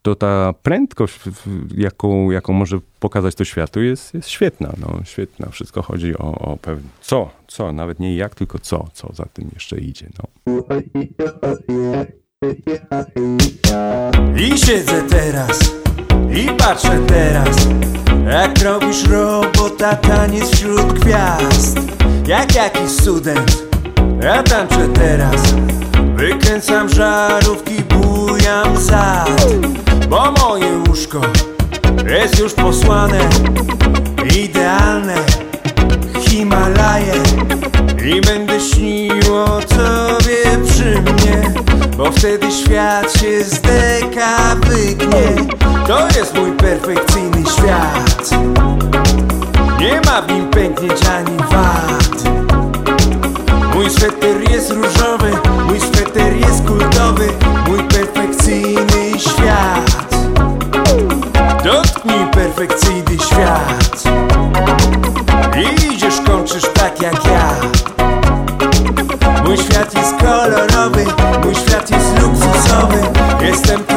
to 0.01 0.15
ta 0.15 0.53
prędkość, 0.63 1.19
jaką, 1.77 2.31
jaką 2.31 2.53
może 2.53 2.79
pokazać 2.99 3.35
to 3.35 3.45
światu, 3.45 3.81
jest, 3.81 4.13
jest 4.13 4.29
świetna. 4.29 4.73
No, 4.77 4.99
świetna. 5.03 5.49
Wszystko 5.49 5.81
chodzi 5.81 6.17
o, 6.17 6.31
o 6.31 6.57
pewne 6.57 6.89
co, 7.01 7.29
co, 7.47 7.73
nawet 7.73 7.99
nie 7.99 8.15
jak, 8.15 8.35
tylko 8.35 8.59
co, 8.59 8.88
co 8.93 9.13
za 9.13 9.25
tym 9.25 9.49
jeszcze 9.53 9.79
idzie. 9.79 10.09
No. 10.17 10.53
I 14.38 14.57
siedzę 14.57 15.03
teraz 15.09 15.79
i 16.35 16.49
patrzę 16.57 16.99
teraz, 17.07 17.67
jak 18.25 18.62
robisz 18.63 19.03
robota, 19.07 19.95
taniec 19.95 20.49
wśród 20.49 20.93
gwiazd. 20.93 21.79
Jak 22.27 22.55
jakiś 22.55 22.91
student, 22.91 23.63
ja 24.21 24.43
tańczę 24.43 24.88
teraz, 24.93 25.53
wykręcam 26.15 26.89
żarówki, 26.89 27.83
bujam 28.29 28.77
zad. 28.77 29.47
Bo 30.09 30.31
moje 30.31 30.77
łóżko 30.87 31.21
jest 32.05 32.39
już 32.39 32.53
posłane. 32.53 33.19
Idealne 34.37 35.15
Himalaje 36.19 37.13
I 38.05 38.21
będę 38.21 38.59
śnił 38.59 39.35
o 39.35 39.45
tobie 39.45 40.65
przy 40.69 41.01
mnie 41.01 41.53
Bo 41.97 42.11
wtedy 42.11 42.51
świat 42.51 43.13
się 43.13 43.43
z 43.43 43.61
deka 43.61 44.55
wygnie. 44.55 45.47
To 45.87 46.07
jest 46.19 46.35
mój 46.35 46.51
perfekcyjny 46.51 47.43
świat. 47.57 48.29
Nie 49.79 50.01
ma 50.05 50.21
w 50.21 50.31
nim 50.31 50.47
pęknięć 50.47 51.05
ani 51.05 51.37
wad. 51.37 52.29
Mój 53.73 53.89
sweter 53.89 54.51
jest 54.51 54.71
różowy 54.71 55.31
Mój 55.67 55.79
sweter 55.79 56.35
jest 56.35 56.67
kultowy 56.67 57.27
Mój 57.67 57.83
perfekcyjny 58.49 59.19
świat. 59.19 60.15
Dotknij 61.63 62.27
perfekcyjny 62.31 63.17
świat. 63.25 64.03
Idziesz, 65.91 66.21
kończysz 66.25 66.63
tak 66.73 67.01
jak 67.01 67.25
ja. 67.25 67.55
Mój 69.45 69.57
świat 69.57 69.93
jest 69.93 70.15
kolorowy 70.17 71.05
Mój 71.43 71.55
świat 71.55 71.91
jest 71.91 72.21
luksusowy. 72.21 72.97
Jestem 73.41 73.88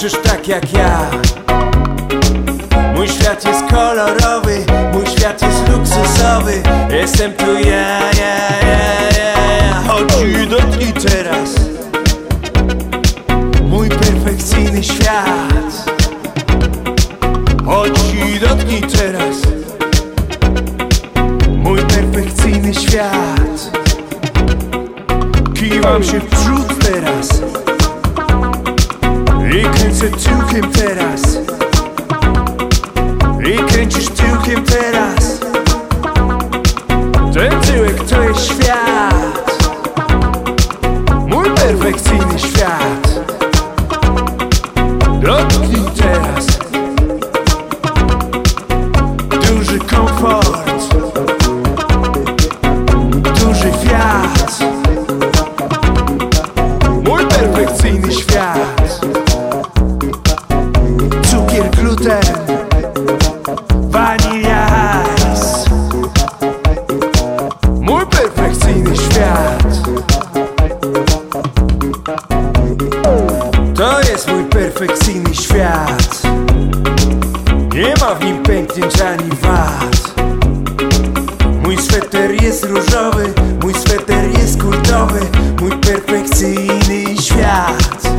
kończysz 0.00 0.20
tak 0.22 0.48
jak 0.48 0.72
ja. 0.72 1.10
Mój 2.94 3.08
świat 3.08 3.44
jest 3.44 3.64
kolorowy, 3.70 4.64
mój 4.92 5.06
świat 5.06 5.42
jest 5.42 5.68
luksusowy. 5.68 6.62
Jestem 6.90 7.32
tu 7.32 7.54
ja, 7.54 8.00
ja, 8.00 8.36
ja, 8.62 9.00
ja, 9.18 9.68
ja 9.68 9.74
Chodź 9.88 10.12
i 10.42 10.46
dotknij 10.46 10.92
teraz 10.92 11.54
Mój 13.62 13.88
perfekcyjny 13.88 14.84
świat. 14.84 15.90
Chodź 17.64 18.00
i 18.14 18.40
dotknij 18.40 18.82
teraz 18.82 19.36
Mój 21.48 21.78
perfekcyjny 21.78 22.74
świat. 22.74 23.70
Kiwam 25.54 26.04
się 26.04 26.20
w 26.20 26.26
przód 26.26 26.59
kręcę 30.50 30.60
tyłkiem 30.70 31.29
pęknięć 78.66 79.00
ani 79.00 79.30
wad 79.42 80.14
Mój 81.62 81.76
sweter 81.78 82.42
jest 82.42 82.64
różowy 82.64 83.32
Mój 83.62 83.74
sweter 83.74 84.38
jest 84.38 84.62
kultowy 84.62 85.20
Mój 85.60 85.70
perfekcyjny 85.70 87.16
świat. 87.22 88.12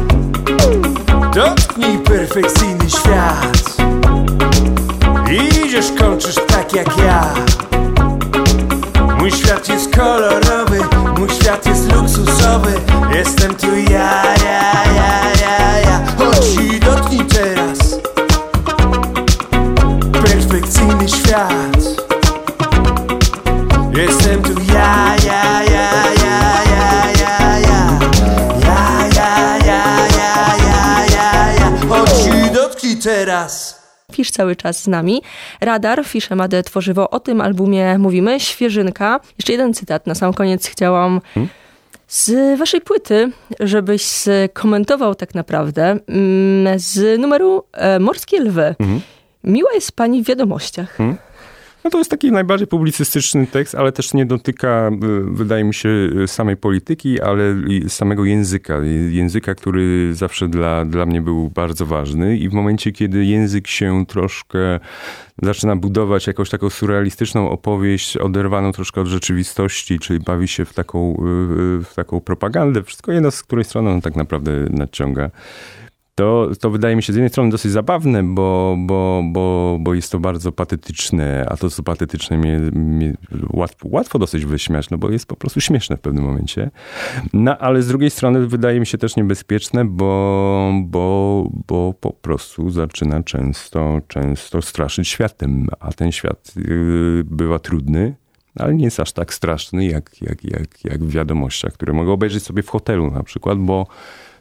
Dotknij 1.36 1.98
perfekcyjny 1.98 2.90
świat. 2.90 3.78
Idziesz, 5.32 5.92
kończysz 6.00 6.36
tak 6.48 6.74
jak 6.74 6.98
ja. 6.98 7.34
Mój 9.20 9.32
świat 9.32 9.70
jest 9.70 9.96
kolorowy 9.96 10.80
Mój 11.18 11.30
świat 11.30 11.66
jest 11.66 11.94
luksusowy 11.94 12.91
cały 34.42 34.56
czas 34.56 34.84
z 34.84 34.88
nami. 34.88 35.22
Radar, 35.62 36.06
Fisz 36.06 36.32
Emadę 36.32 36.64
Tworzywo. 36.64 37.10
O 37.10 37.20
tym 37.20 37.42
albumie 37.42 37.98
mówimy. 37.98 38.40
Świeżynka. 38.40 39.20
Jeszcze 39.38 39.52
jeden 39.52 39.74
cytat. 39.74 40.08
Na 40.08 40.16
sam 40.16 40.34
koniec 40.34 40.68
chciałam 40.68 41.22
z 42.08 42.60
waszej 42.60 42.82
płyty, 42.82 43.32
żebyś 43.60 44.06
skomentował 44.06 45.16
tak 45.16 45.36
naprawdę 45.36 45.84
mm, 46.08 46.80
z 46.80 47.20
numeru 47.20 47.64
e, 47.74 48.00
Morskie 48.00 48.40
Lwy. 48.40 48.76
Miła 49.44 49.74
jest 49.74 49.92
pani 49.92 50.24
w 50.24 50.28
wiadomościach. 50.28 50.98
No 51.84 51.90
to 51.90 51.98
jest 51.98 52.12
taki 52.12 52.32
najbardziej 52.32 52.68
publicystyczny 52.68 53.48
tekst, 53.48 53.76
ale 53.76 53.92
też 53.92 54.14
nie 54.14 54.26
dotyka, 54.26 54.92
y, 55.04 55.24
wydaje 55.24 55.64
mi 55.64 55.74
się, 55.74 55.90
y, 56.24 56.28
samej 56.28 56.58
polityki, 56.58 57.22
ale 57.22 57.56
samego 57.88 58.26
języka. 58.26 58.78
Języka, 59.10 59.56
który 59.56 60.16
zawsze 60.16 60.48
dla, 60.48 60.86
dla 60.86 61.06
mnie 61.06 61.22
był 61.22 61.50
bardzo 61.50 61.86
ważny 61.86 62.38
i 62.38 62.50
w 62.50 62.54
momencie, 62.54 62.92
kiedy 62.92 63.26
język 63.26 63.68
się 63.68 64.06
troszkę 64.08 64.80
zaczyna 65.42 65.76
budować 65.76 66.28
jakąś 66.28 66.50
taką 66.50 66.70
surrealistyczną 66.70 67.50
opowieść, 67.50 68.18
oderwaną 68.18 68.72
troszkę 68.72 69.02
od 69.02 69.08
rzeczywistości, 69.08 70.00
czyli 70.00 70.20
bawi 70.20 70.48
się 70.48 70.66
w 70.66 70.74
taką, 70.74 71.14
y, 71.14 71.16
w 71.84 71.92
taką 71.96 72.22
propagandę, 72.22 72.84
wszystko 72.84 73.12
jedno, 73.12 73.32
z 73.32 73.44
której 73.44 73.66
strony 73.66 73.90
on 73.90 74.02
tak 74.02 74.16
naprawdę 74.16 74.52
nadciąga. 74.70 75.30
To, 76.16 76.50
to 76.60 76.70
wydaje 76.70 76.96
mi 76.96 77.04
się 77.04 77.14
z 77.14 77.16
jednej 77.16 77.30
strony 77.30 77.50
dosyć 77.50 77.72
zabawne, 77.72 78.24
bo, 78.24 78.76
bo, 78.80 79.24
bo, 79.26 79.78
bo 79.80 79.94
jest 79.94 80.12
to 80.12 80.20
bardzo 80.20 80.52
patetyczne, 80.52 81.46
a 81.50 81.58
to 81.58 81.70
co 81.70 81.84
patetyczne 81.84 82.38
mnie, 82.38 82.60
mnie 82.60 83.18
łatwo, 83.54 83.88
łatwo 83.92 84.20
dosyć 84.20 84.46
wyśmiać, 84.46 84.90
no 84.90 84.98
bo 84.98 85.10
jest 85.10 85.26
po 85.26 85.36
prostu 85.36 85.62
śmieszne 85.62 85.98
w 85.98 86.00
pewnym 86.00 86.24
momencie. 86.24 86.72
No 87.34 87.58
ale 87.58 87.82
z 87.82 87.88
drugiej 87.88 88.10
strony 88.10 88.48
wydaje 88.48 88.80
mi 88.80 88.86
się 88.86 88.98
też 88.98 89.16
niebezpieczne, 89.16 89.86
bo, 89.86 90.74
bo, 90.84 91.48
bo 91.68 91.94
po 92.00 92.14
prostu 92.14 92.70
zaczyna 92.70 93.24
często, 93.24 94.02
często 94.08 94.62
straszyć 94.62 95.08
światem, 95.08 95.68
a 95.80 95.92
ten 95.92 96.12
świat 96.12 96.54
yy, 96.56 97.24
bywa 97.26 97.60
trudny, 97.60 98.16
ale 98.56 98.76
nie 98.76 98.86
jest 98.86 99.00
aż 99.00 99.12
tak 99.12 99.34
straszny 99.34 99.86
jak, 99.86 100.22
jak, 100.22 100.44
jak, 100.44 100.86
jak 100.86 101.04
w 101.04 101.12
wiadomościach, 101.12 101.74
które 101.74 101.94
mogę 101.94 102.12
obejrzeć 102.12 102.44
sobie 102.44 102.64
w 102.64 102.70
hotelu 102.70 103.12
na 103.12 103.24
przykład, 103.24 103.58
bo 103.60 103.88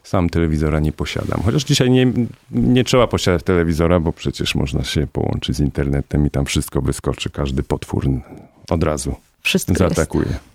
sam 0.03 0.29
telewizora 0.29 0.79
nie 0.79 0.91
posiadam. 0.91 1.41
Chociaż 1.45 1.63
dzisiaj 1.63 1.89
nie, 1.89 2.13
nie 2.51 2.83
trzeba 2.83 3.07
posiadać 3.07 3.43
telewizora, 3.43 3.99
bo 3.99 4.13
przecież 4.13 4.55
można 4.55 4.83
się 4.83 5.07
połączyć 5.07 5.55
z 5.55 5.59
internetem 5.59 6.25
i 6.25 6.29
tam 6.29 6.45
wszystko 6.45 6.81
wyskoczy, 6.81 7.29
każdy 7.29 7.63
potwór 7.63 8.07
od 8.69 8.83
razu 8.83 9.15
Wszystko 9.41 9.73
zaatakuje. 9.73 10.25
Jest. 10.25 10.51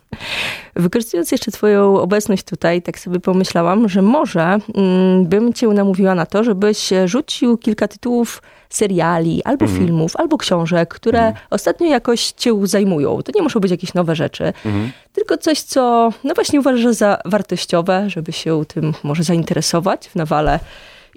Wykorzystując 0.76 1.32
jeszcze 1.32 1.52
Twoją 1.52 2.00
obecność 2.00 2.44
tutaj, 2.44 2.82
tak 2.82 2.98
sobie 2.98 3.20
pomyślałam, 3.20 3.88
że 3.88 4.02
może 4.02 4.58
mm, 4.74 5.26
bym 5.26 5.52
Cię 5.52 5.68
namówiła 5.68 6.14
na 6.14 6.26
to, 6.26 6.44
żebyś 6.44 6.90
rzucił 7.04 7.56
kilka 7.56 7.88
tytułów 7.88 8.42
seriali, 8.70 9.42
albo 9.44 9.64
Mhm. 9.64 9.80
filmów, 9.86 10.16
albo 10.16 10.38
książek, 10.38 10.94
które 10.94 11.32
ostatnio 11.50 11.86
jakoś 11.86 12.32
Cię 12.32 12.52
zajmują. 12.62 13.22
To 13.22 13.32
nie 13.34 13.42
muszą 13.42 13.60
być 13.60 13.70
jakieś 13.70 13.94
nowe 13.94 14.16
rzeczy, 14.16 14.44
Mhm. 14.64 14.92
tylko 15.12 15.36
coś, 15.38 15.60
co 15.60 16.12
no 16.24 16.34
właśnie 16.34 16.60
uważasz 16.60 16.94
za 16.94 17.18
wartościowe, 17.24 18.04
żeby 18.10 18.32
się 18.32 18.64
tym 18.68 18.94
może 19.02 19.22
zainteresować 19.22 20.08
w 20.08 20.14
nawale 20.14 20.60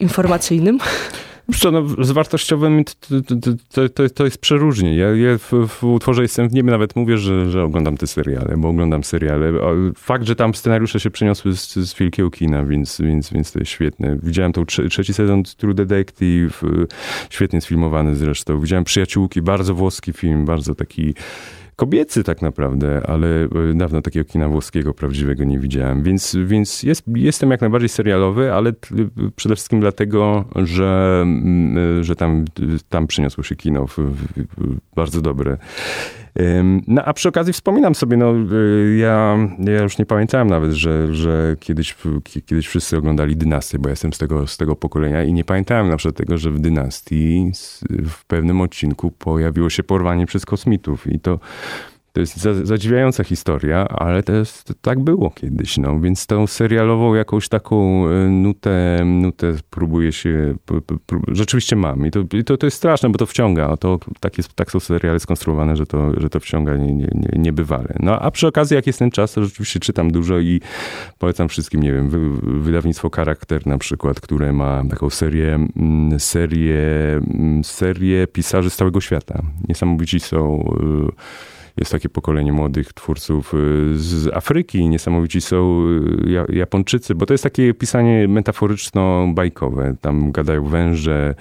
informacyjnym. 0.02 0.80
No, 1.72 2.06
z 2.06 2.12
wartościowym 2.12 2.84
to, 2.84 3.92
to, 3.92 4.10
to, 4.10 4.26
jest 4.26 4.38
przeróżnie. 4.38 4.96
Ja, 4.96 5.16
ja 5.16 5.38
w, 5.38 5.68
w 5.68 5.84
utworze 5.84 6.22
jestem 6.22 6.50
w 6.50 6.54
niebie 6.54 6.72
nawet 6.72 6.96
mówię, 6.96 7.18
że, 7.18 7.52
że 7.52 7.64
oglądam 7.64 7.98
te 7.98 8.08
seriale, 8.08 8.58
bo 8.58 8.68
oglądam 8.70 9.04
seriale. 9.04 9.54
Fakt, 9.96 10.26
że 10.26 10.36
tam 10.36 10.56
scenariusze 10.56 11.00
się 11.00 11.12
przeniosły 11.12 11.56
z, 11.56 11.76
z 11.76 11.94
wielkiego 11.94 12.32
kina, 12.32 12.66
więc, 12.66 13.02
więc, 13.02 13.30
więc 13.30 13.52
to 13.52 13.60
jest 13.60 13.72
świetne. 13.72 14.18
Widziałem 14.24 14.54
tą 14.54 14.66
trze, 14.66 14.90
trzeci 14.90 15.14
sezon 15.14 15.44
True 15.58 15.74
Detective, 15.74 16.64
y, 16.64 16.88
świetnie 17.30 17.62
sfilmowany 17.62 18.16
zresztą. 18.16 18.60
Widziałem 18.60 18.84
Przyjaciółki, 18.84 19.42
bardzo 19.42 19.74
włoski 19.74 20.14
film, 20.14 20.46
bardzo 20.46 20.76
taki 20.76 21.14
kobiecy 21.80 22.24
tak 22.24 22.42
naprawdę, 22.42 23.02
ale 23.08 23.28
y, 23.72 23.74
dawno 23.76 24.02
takiego 24.02 24.30
kina 24.30 24.50
włoskiego 24.50 24.94
prawdziwego 24.94 25.44
nie 25.44 25.60
widziałem, 25.60 26.04
więc, 26.04 26.38
więc 26.46 26.84
jest, 26.84 27.04
jestem 27.16 27.52
jak 27.52 27.62
najbardziej 27.62 27.90
serialowy, 27.90 28.54
ale 28.54 28.74
t- 28.74 28.96
przede 29.36 29.56
wszystkim 29.56 29.80
dlatego, 29.80 30.46
że, 30.56 31.20
mm, 31.22 31.78
y, 32.00 32.04
że 32.04 32.16
tam, 32.16 32.46
tam 32.90 33.08
przyniosło 33.08 33.44
się 33.44 33.56
kino 33.56 33.88
w, 33.88 33.98
w, 33.98 34.78
bardzo 34.96 35.22
dobre. 35.22 35.58
No 36.88 37.04
a 37.06 37.14
przy 37.14 37.30
okazji 37.30 37.54
wspominam 37.54 37.96
sobie, 37.96 38.18
no 38.18 38.34
ja, 38.98 39.38
ja 39.60 39.84
już 39.84 39.98
nie 39.98 40.06
pamiętałem 40.06 40.48
nawet, 40.48 40.72
że, 40.72 41.16
że 41.16 41.56
kiedyś, 41.60 41.96
ki- 42.24 42.42
kiedyś 42.42 42.68
wszyscy 42.68 42.98
oglądali 42.98 43.36
Dynastię, 43.36 43.80
bo 43.80 43.90
ja 43.90 43.92
jestem 43.92 44.14
z 44.14 44.18
tego, 44.18 44.48
z 44.48 44.58
tego 44.58 44.76
pokolenia 44.76 45.24
i 45.24 45.34
nie 45.34 45.44
pamiętałem 45.44 45.90
na 45.90 45.98
przykład 45.98 46.16
tego, 46.18 46.38
że 46.38 46.52
w 46.52 46.60
Dynastii 46.60 47.52
w 47.90 48.26
pewnym 48.26 48.62
odcinku 48.62 49.12
pojawiło 49.12 49.70
się 49.70 49.84
porwanie 49.84 50.26
przez 50.26 50.46
kosmitów 50.46 51.08
i 51.08 51.20
to 51.20 51.40
To 52.14 52.20
jest 52.22 52.38
zadziwiająca 52.64 53.24
historia, 53.24 53.88
ale 53.88 54.24
to 54.24 54.34
jest, 54.34 54.74
tak 54.82 55.00
było 55.00 55.30
kiedyś, 55.30 55.78
no. 55.78 56.00
Więc 56.00 56.28
tą 56.28 56.48
serialową 56.48 57.14
jakąś 57.14 57.50
taką 57.50 58.08
e, 58.08 58.30
nutę, 58.30 59.02
nutę 59.06 59.54
próbuję 59.70 60.12
się, 60.12 60.56
rzeczywiście 61.28 61.76
mam. 61.76 62.06
I 62.06 62.12
to, 62.12 62.20
i 62.34 62.44
to, 62.44 62.58
to 62.58 62.68
jest 62.68 62.78
straszne, 62.78 63.10
bo 63.10 63.18
to 63.18 63.26
wciąga. 63.26 63.78
To, 63.78 64.00
tak, 64.20 64.38
jest, 64.38 64.54
tak 64.54 64.72
są 64.72 64.80
seriale 64.80 65.20
skonstruowane, 65.20 65.76
że 65.76 65.86
to, 65.86 66.22
że 66.22 66.30
to 66.30 66.40
wciąga 66.40 66.78
nie, 66.78 66.94
nie, 66.94 67.10
nie, 67.14 67.30
niebywale. 67.40 67.96
No 68.00 68.20
a 68.20 68.32
przy 68.32 68.48
okazji, 68.48 68.76
jak 68.76 68.88
jest 68.88 69.00
ten 69.00 69.12
czas, 69.12 69.34
to 69.34 69.44
rzeczywiście 69.44 69.80
czytam 69.80 70.12
dużo 70.12 70.40
i 70.40 70.62
polecam 71.18 71.50
wszystkim, 71.50 71.84
nie 71.84 71.92
wiem, 71.92 72.10
wydawnictwo 72.64 73.10
Charakter 73.10 73.68
na 73.68 73.78
przykład, 73.78 74.20
które 74.20 74.54
ma 74.54 74.84
taką 74.90 75.10
serię, 75.10 75.68
mm, 75.78 76.20
serię, 76.20 76.80
mm, 77.34 77.64
serię 77.64 78.28
pisarzy 78.28 78.70
z 78.70 78.76
całego 78.76 79.02
świata. 79.02 79.42
Niesamowici 79.68 80.20
są 80.20 80.74
y, 81.10 81.49
jest 81.80 81.92
takie 81.92 82.10
pokolenie 82.10 82.54
młodych 82.54 82.94
twórców 82.94 83.54
y, 83.54 83.58
z 83.98 84.28
Afryki, 84.34 84.90
niesamowici 84.90 85.42
są 85.42 85.86
y, 86.28 86.56
Japończycy, 86.56 87.16
bo 87.16 87.26
to 87.26 87.34
jest 87.34 87.44
takie 87.44 87.74
pisanie 87.74 88.28
metaforyczno-bajkowe. 88.28 89.96
Tam 90.02 90.32
gadają 90.32 90.66
węże, 90.66 91.36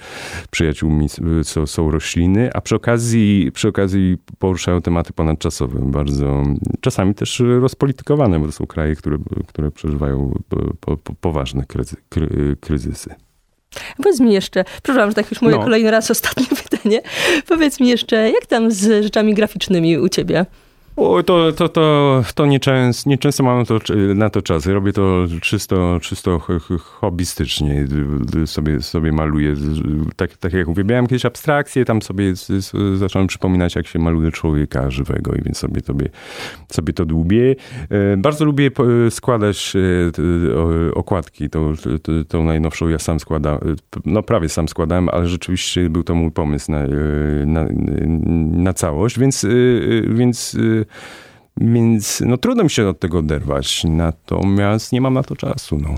przyjaciółmi 0.51 1.07
są, 1.43 1.67
są 1.67 1.91
rośliny, 1.91 2.49
a 2.53 2.61
przy 2.61 2.75
okazji, 2.75 3.51
przy 3.53 3.67
okazji 3.67 4.17
poruszają 4.39 4.81
tematy 4.81 5.13
ponadczasowe, 5.13 5.79
bardzo 5.91 6.43
czasami 6.81 7.15
też 7.15 7.43
rozpolitykowane, 7.59 8.39
bo 8.39 8.45
to 8.45 8.51
są 8.51 8.65
kraje, 8.67 8.95
które, 8.95 9.17
które 9.47 9.71
przeżywają 9.71 10.39
po, 10.79 10.97
po, 10.97 11.13
poważne 11.21 11.65
kryzy, 11.65 11.95
kryzysy. 12.59 13.28
Powiedz 13.97 14.19
mi 14.19 14.33
jeszcze, 14.33 14.63
przepraszam, 14.83 15.09
że 15.09 15.15
tak 15.15 15.31
już 15.31 15.41
moje 15.41 15.55
no. 15.55 15.63
kolejny 15.63 15.91
raz 15.91 16.11
ostatnie 16.15 16.45
pytanie. 16.63 17.01
Powiedz 17.47 17.79
mi 17.79 17.87
jeszcze, 17.87 18.31
jak 18.31 18.45
tam 18.45 18.71
z 18.71 19.03
rzeczami 19.03 19.33
graficznymi 19.33 19.97
u 19.97 20.09
ciebie? 20.09 20.45
O, 20.99 21.23
to, 21.23 21.51
to, 21.51 21.69
to, 21.69 22.23
to 22.35 22.45
nieczęsto, 22.45 23.43
mam 23.43 23.65
to, 23.65 23.79
na 24.15 24.29
to 24.29 24.41
czas. 24.41 24.65
Robię 24.65 24.93
to 24.93 25.25
czysto, 25.41 25.99
czysto 26.01 26.41
hobbystycznie. 26.79 27.87
Sobie, 28.45 28.81
sobie 28.81 29.11
maluję. 29.11 29.55
Tak, 30.15 30.37
tak 30.37 30.53
jak 30.53 30.67
mówię, 30.67 30.83
miałem 30.83 31.07
kiedyś 31.07 31.25
abstrakcję, 31.25 31.85
tam 31.85 32.01
sobie 32.01 32.33
zacząłem 32.95 33.27
przypominać, 33.27 33.75
jak 33.75 33.87
się 33.87 33.99
maluje 33.99 34.31
człowieka 34.31 34.91
żywego 34.91 35.33
i 35.33 35.41
więc 35.41 35.57
sobie, 35.57 35.81
sobie, 35.81 36.09
sobie 36.71 36.93
to 36.93 37.05
dłubię. 37.05 37.55
E, 37.89 38.17
bardzo 38.17 38.45
lubię 38.45 38.71
składać 39.09 39.73
e, 39.75 40.93
okładki. 40.93 41.49
Tą, 41.49 41.73
tą 42.27 42.43
najnowszą 42.43 42.87
ja 42.87 42.99
sam 42.99 43.19
składałem, 43.19 43.75
no 44.05 44.23
prawie 44.23 44.49
sam 44.49 44.67
składałem, 44.67 45.09
ale 45.09 45.27
rzeczywiście 45.27 45.89
był 45.89 46.03
to 46.03 46.15
mój 46.15 46.31
pomysł 46.31 46.71
na, 46.71 46.79
e, 46.79 46.89
na, 47.45 47.65
na 48.51 48.73
całość, 48.73 49.19
więc, 49.19 49.45
więc 50.09 50.57
więc 51.57 52.23
no, 52.25 52.37
trudno 52.37 52.63
mi 52.63 52.69
się 52.69 52.87
od 52.87 52.99
tego 52.99 53.17
oderwać, 53.17 53.83
natomiast 53.83 54.91
nie 54.91 55.01
mam 55.01 55.13
na 55.13 55.23
to 55.23 55.35
czasu. 55.35 55.77
No. 55.77 55.95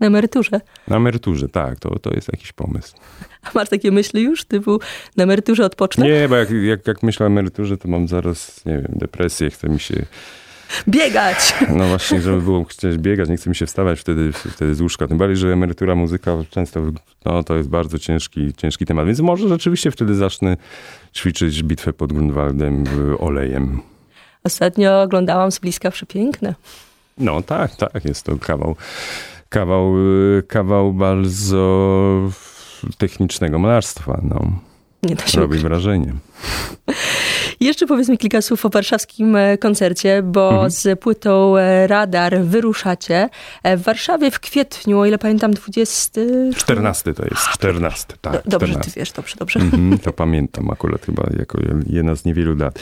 Na 0.00 0.06
emeryturze? 0.06 0.60
Na 0.88 0.96
emeryturze, 0.96 1.48
tak, 1.48 1.78
to, 1.78 1.98
to 1.98 2.10
jest 2.14 2.28
jakiś 2.32 2.52
pomysł. 2.52 2.96
A 3.42 3.50
masz 3.54 3.68
takie 3.68 3.90
myśli 3.90 4.22
już, 4.22 4.44
typu 4.44 4.80
na 5.16 5.24
emeryturze 5.24 5.64
odpocznę? 5.64 6.06
Nie, 6.06 6.28
bo 6.28 6.36
jak, 6.36 6.50
jak, 6.50 6.86
jak 6.86 7.02
myślę 7.02 7.26
o 7.26 7.26
emeryturze, 7.26 7.76
to 7.76 7.88
mam 7.88 8.08
zaraz, 8.08 8.64
nie 8.64 8.72
wiem, 8.72 8.92
depresję, 8.94 9.50
chce 9.50 9.68
mi 9.68 9.80
się... 9.80 10.06
Biegać! 10.88 11.54
No 11.68 11.86
właśnie, 11.86 12.20
żeby 12.20 12.40
było 12.40 12.64
chcieć 12.64 12.98
biegać, 12.98 13.28
nie 13.28 13.36
chce 13.36 13.50
mi 13.50 13.56
się 13.56 13.66
wstawać 13.66 14.00
wtedy, 14.00 14.32
wtedy 14.32 14.74
z 14.74 14.80
łóżka. 14.80 15.06
Tym 15.06 15.18
bardziej, 15.18 15.36
że 15.36 15.52
emerytura, 15.52 15.94
muzyka 15.94 16.32
często, 16.50 16.80
no 17.24 17.42
to 17.42 17.56
jest 17.56 17.68
bardzo 17.68 17.98
ciężki, 17.98 18.54
ciężki 18.56 18.86
temat. 18.86 19.06
Więc 19.06 19.20
może 19.20 19.48
rzeczywiście 19.48 19.90
wtedy 19.90 20.14
zacznę 20.14 20.56
ćwiczyć 21.16 21.62
bitwę 21.62 21.92
pod 21.92 22.12
Grunwaldem 22.12 22.84
olejem. 23.18 23.80
Ostatnio 24.44 25.02
oglądałam 25.02 25.52
z 25.52 25.58
bliska 25.58 25.90
przepiękne. 25.90 26.54
No 27.18 27.42
tak, 27.42 27.76
tak, 27.76 28.04
jest 28.04 28.26
to 28.26 28.38
kawał, 28.38 28.76
kawał, 29.48 29.94
kawał 30.48 30.92
bardzo 30.92 32.30
technicznego 32.98 33.58
malarstwa. 33.58 34.20
No. 34.22 34.52
Nie 35.02 35.14
da 35.14 35.26
się 35.26 35.40
Robi 35.40 35.58
wrażenie. 35.58 36.12
Jeszcze 37.60 37.86
powiedz 37.86 38.08
mi 38.08 38.18
kilka 38.18 38.42
słów 38.42 38.66
o 38.66 38.68
warszawskim 38.68 39.36
e, 39.36 39.58
koncercie, 39.58 40.22
bo 40.22 40.50
mhm. 40.50 40.70
z 40.70 41.00
płytą 41.00 41.56
e, 41.56 41.86
Radar 41.86 42.40
wyruszacie 42.40 43.28
e, 43.62 43.76
w 43.76 43.82
Warszawie 43.82 44.30
w 44.30 44.40
kwietniu, 44.40 44.98
o 44.98 45.06
ile 45.06 45.18
pamiętam, 45.18 45.54
20... 45.54 46.20
14 46.56 47.14
to 47.14 47.24
jest, 47.24 47.48
14, 47.48 48.06
tak. 48.20 48.32
Dobrze, 48.32 48.66
14. 48.66 48.90
ty 48.90 49.00
wiesz, 49.00 49.12
dobrze, 49.12 49.36
dobrze. 49.38 49.60
Mhm, 49.60 49.98
to 49.98 50.12
pamiętam 50.12 50.70
akurat 50.70 51.06
chyba 51.06 51.22
jako 51.38 51.58
jedna 51.86 52.14
z 52.14 52.24
niewielu 52.24 52.54
dat. 52.54 52.78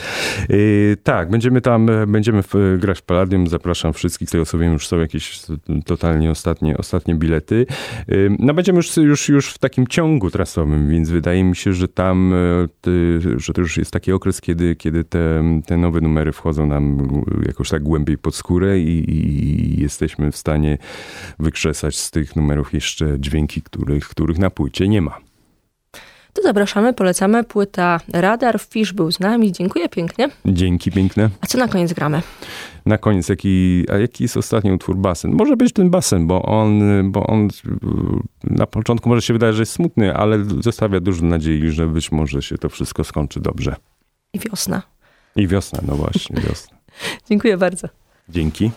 Yy, 0.49 0.97
tak, 1.03 1.29
będziemy 1.29 1.61
tam, 1.61 1.89
będziemy 2.07 2.43
w, 2.43 2.77
grać 2.79 2.99
w 2.99 3.01
Palladium, 3.01 3.47
zapraszam 3.47 3.93
wszystkich, 3.93 4.29
z 4.29 4.31
tego 4.31 4.45
co 4.45 4.57
wiem 4.57 4.73
już 4.73 4.87
są 4.87 4.99
jakieś 4.99 5.39
totalnie 5.85 6.31
ostatnie, 6.31 6.77
ostatnie 6.77 7.15
bilety. 7.15 7.65
Yy, 8.07 8.35
no 8.39 8.53
będziemy 8.53 8.77
już, 8.77 8.97
już, 8.97 9.29
już 9.29 9.49
w 9.49 9.57
takim 9.57 9.87
ciągu 9.87 10.31
trasowym, 10.31 10.89
więc 10.89 11.09
wydaje 11.09 11.43
mi 11.43 11.55
się, 11.55 11.73
że 11.73 11.87
tam, 11.87 12.33
że 13.37 13.53
to 13.53 13.61
już 13.61 13.77
jest 13.77 13.91
taki 13.91 14.11
okres, 14.11 14.41
kiedy 14.41 14.64
kiedy, 14.65 14.75
kiedy 14.75 15.03
te, 15.03 15.43
te 15.65 15.77
nowe 15.77 16.01
numery 16.01 16.31
wchodzą 16.31 16.65
nam 16.65 16.97
jakoś 17.47 17.69
tak 17.69 17.83
głębiej 17.83 18.17
pod 18.17 18.35
skórę 18.35 18.79
i, 18.79 19.11
i 19.11 19.81
jesteśmy 19.81 20.31
w 20.31 20.37
stanie 20.37 20.77
wykrzesać 21.39 21.97
z 21.97 22.11
tych 22.11 22.35
numerów 22.35 22.73
jeszcze 22.73 23.19
dźwięki, 23.19 23.61
których, 23.61 24.07
których 24.09 24.37
na 24.37 24.49
płycie 24.49 24.87
nie 24.87 25.01
ma. 25.01 25.17
To 26.33 26.41
zapraszamy, 26.41 26.93
polecamy. 26.93 27.43
Płyta 27.43 27.99
Radar, 28.13 28.59
Fish 28.59 28.93
był 28.93 29.11
z 29.11 29.19
nami. 29.19 29.51
Dziękuję 29.51 29.89
pięknie. 29.89 30.29
Dzięki 30.45 30.91
piękne. 30.91 31.29
A 31.41 31.47
co 31.47 31.57
na 31.57 31.67
koniec 31.67 31.93
gramy? 31.93 32.21
Na 32.85 32.97
koniec, 32.97 33.29
jaki, 33.29 33.85
a 33.93 33.97
jaki 33.97 34.23
jest 34.23 34.37
ostatni 34.37 34.71
utwór 34.71 34.97
basen? 34.97 35.31
Może 35.31 35.57
być 35.57 35.73
ten 35.73 35.89
basen, 35.89 36.27
bo 36.27 36.41
on, 36.41 36.81
bo 37.11 37.27
on 37.27 37.47
na 38.43 38.67
początku 38.67 39.09
może 39.09 39.21
się 39.21 39.33
wydaje, 39.33 39.53
że 39.53 39.61
jest 39.61 39.71
smutny, 39.71 40.15
ale 40.15 40.45
zostawia 40.61 40.99
dużo 40.99 41.25
nadziei, 41.25 41.69
że 41.69 41.87
być 41.87 42.11
może 42.11 42.41
się 42.41 42.57
to 42.57 42.69
wszystko 42.69 43.03
skończy 43.03 43.39
dobrze. 43.39 43.75
I 44.35 44.39
wiosna. 44.39 44.81
I 45.35 45.47
wiosna, 45.47 45.79
no 45.87 45.95
właśnie, 45.95 46.41
wiosna. 46.41 46.77
Dziękuję 47.29 47.57
bardzo. 47.57 47.87
Dzięki. 48.29 48.71